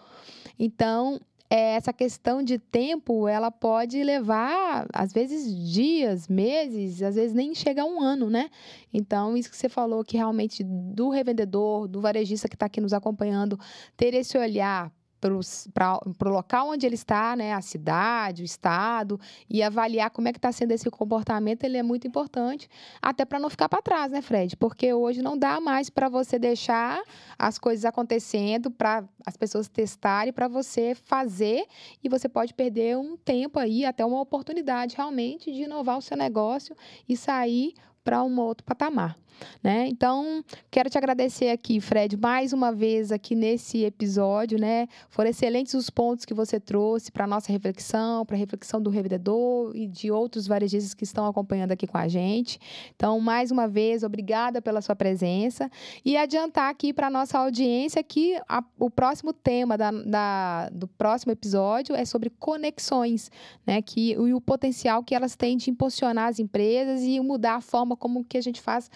então 0.59 1.19
é, 1.49 1.75
essa 1.75 1.93
questão 1.93 2.41
de 2.41 2.57
tempo, 2.57 3.27
ela 3.27 3.51
pode 3.51 4.03
levar, 4.03 4.87
às 4.91 5.13
vezes, 5.13 5.71
dias, 5.71 6.27
meses, 6.27 7.01
às 7.01 7.15
vezes 7.15 7.33
nem 7.33 7.53
chega 7.53 7.83
a 7.83 7.85
um 7.85 8.01
ano, 8.01 8.29
né? 8.29 8.49
Então, 8.93 9.37
isso 9.37 9.49
que 9.49 9.57
você 9.57 9.69
falou, 9.69 10.03
que 10.03 10.17
realmente 10.17 10.63
do 10.63 11.09
revendedor, 11.09 11.87
do 11.87 12.01
varejista 12.01 12.47
que 12.47 12.55
está 12.55 12.65
aqui 12.65 12.81
nos 12.81 12.93
acompanhando, 12.93 13.59
ter 13.95 14.13
esse 14.13 14.37
olhar 14.37 14.91
para 15.19 15.99
o 16.29 16.29
local 16.29 16.69
onde 16.69 16.85
ele 16.85 16.95
está, 16.95 17.35
né, 17.35 17.53
a 17.53 17.61
cidade, 17.61 18.43
o 18.43 18.45
estado, 18.45 19.19
e 19.49 19.63
avaliar 19.63 20.09
como 20.09 20.27
é 20.27 20.31
que 20.31 20.37
está 20.37 20.51
sendo 20.51 20.71
esse 20.71 20.89
comportamento, 20.89 21.63
ele 21.63 21.77
é 21.77 21.83
muito 21.83 22.07
importante, 22.07 22.69
até 23.01 23.25
para 23.25 23.39
não 23.39 23.49
ficar 23.49 23.67
para 23.67 23.81
trás, 23.81 24.11
né, 24.11 24.21
Fred? 24.21 24.55
Porque 24.55 24.93
hoje 24.93 25.21
não 25.21 25.37
dá 25.37 25.59
mais 25.59 25.89
para 25.89 26.09
você 26.09 26.37
deixar 26.37 27.01
as 27.37 27.57
coisas 27.57 27.85
acontecendo, 27.85 28.69
para 28.69 29.03
as 29.25 29.35
pessoas 29.35 29.67
testarem, 29.67 30.31
para 30.31 30.47
você 30.47 30.93
fazer, 30.95 31.65
e 32.03 32.09
você 32.09 32.29
pode 32.29 32.53
perder 32.53 32.97
um 32.97 33.17
tempo 33.17 33.59
aí, 33.59 33.85
até 33.85 34.05
uma 34.05 34.21
oportunidade 34.21 34.95
realmente 34.95 35.51
de 35.51 35.63
inovar 35.63 35.97
o 35.97 36.01
seu 36.01 36.17
negócio 36.17 36.75
e 37.07 37.17
sair 37.17 37.73
para 38.05 38.23
um 38.23 38.39
outro 38.39 38.63
patamar. 38.63 39.17
Né? 39.63 39.87
Então, 39.87 40.43
quero 40.69 40.89
te 40.89 40.97
agradecer 40.97 41.49
aqui, 41.49 41.79
Fred, 41.79 42.15
mais 42.17 42.53
uma 42.53 42.71
vez 42.71 43.11
aqui 43.11 43.35
nesse 43.35 43.83
episódio, 43.83 44.59
né? 44.59 44.87
Foram 45.09 45.29
excelentes 45.29 45.73
os 45.73 45.89
pontos 45.89 46.23
que 46.23 46.33
você 46.33 46.59
trouxe 46.59 47.11
para 47.11 47.25
nossa 47.25 47.51
reflexão, 47.51 48.25
para 48.25 48.35
a 48.35 48.39
reflexão 48.39 48.81
do 48.81 48.89
revendedor 48.89 49.75
e 49.75 49.87
de 49.87 50.11
outros 50.11 50.47
varejistas 50.47 50.93
que 50.93 51.03
estão 51.03 51.25
acompanhando 51.25 51.71
aqui 51.71 51.87
com 51.87 51.97
a 51.97 52.07
gente. 52.07 52.59
Então, 52.95 53.19
mais 53.19 53.51
uma 53.51 53.67
vez, 53.67 54.03
obrigada 54.03 54.61
pela 54.61 54.81
sua 54.81 54.95
presença 54.95 55.69
e 56.03 56.15
adiantar 56.15 56.69
aqui 56.69 56.93
para 56.93 57.09
nossa 57.09 57.39
audiência 57.39 58.03
que 58.03 58.39
a, 58.47 58.63
o 58.79 58.89
próximo 58.89 59.33
tema 59.33 59.77
da, 59.77 59.91
da, 59.91 60.69
do 60.69 60.87
próximo 60.87 61.31
episódio 61.31 61.95
é 61.95 62.05
sobre 62.05 62.29
conexões, 62.29 63.31
né? 63.65 63.81
Que 63.81 64.11
e 64.11 64.33
o 64.33 64.39
potencial 64.39 65.03
que 65.03 65.15
elas 65.15 65.35
têm 65.35 65.57
de 65.57 65.71
impulsionar 65.71 66.27
as 66.27 66.39
empresas 66.39 67.01
e 67.01 67.19
mudar 67.19 67.55
a 67.55 67.61
forma 67.95 67.97
como 67.97 68.25
que 68.25 68.37
a 68.37 68.41
gente 68.41 68.61
faz 68.61 68.91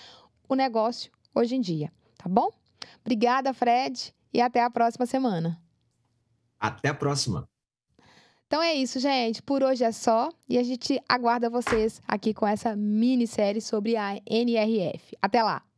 o 0.47 0.55
negócio 0.55 1.11
hoje 1.33 1.55
em 1.55 1.61
dia, 1.61 1.91
tá 2.17 2.29
bom? 2.29 2.49
Obrigada, 3.01 3.53
Fred, 3.53 4.13
e 4.33 4.41
até 4.41 4.61
a 4.63 4.69
próxima 4.69 5.05
semana. 5.05 5.59
Até 6.59 6.89
a 6.89 6.93
próxima. 6.93 7.47
Então 8.45 8.61
é 8.61 8.73
isso, 8.73 8.99
gente. 8.99 9.41
Por 9.41 9.63
hoje 9.63 9.83
é 9.83 9.91
só 9.91 10.29
e 10.47 10.57
a 10.57 10.63
gente 10.63 10.99
aguarda 11.07 11.49
vocês 11.49 12.01
aqui 12.07 12.33
com 12.33 12.47
essa 12.47 12.75
minissérie 12.75 13.61
sobre 13.61 13.95
a 13.95 14.19
NRF. 14.25 15.15
Até 15.21 15.41
lá! 15.43 15.68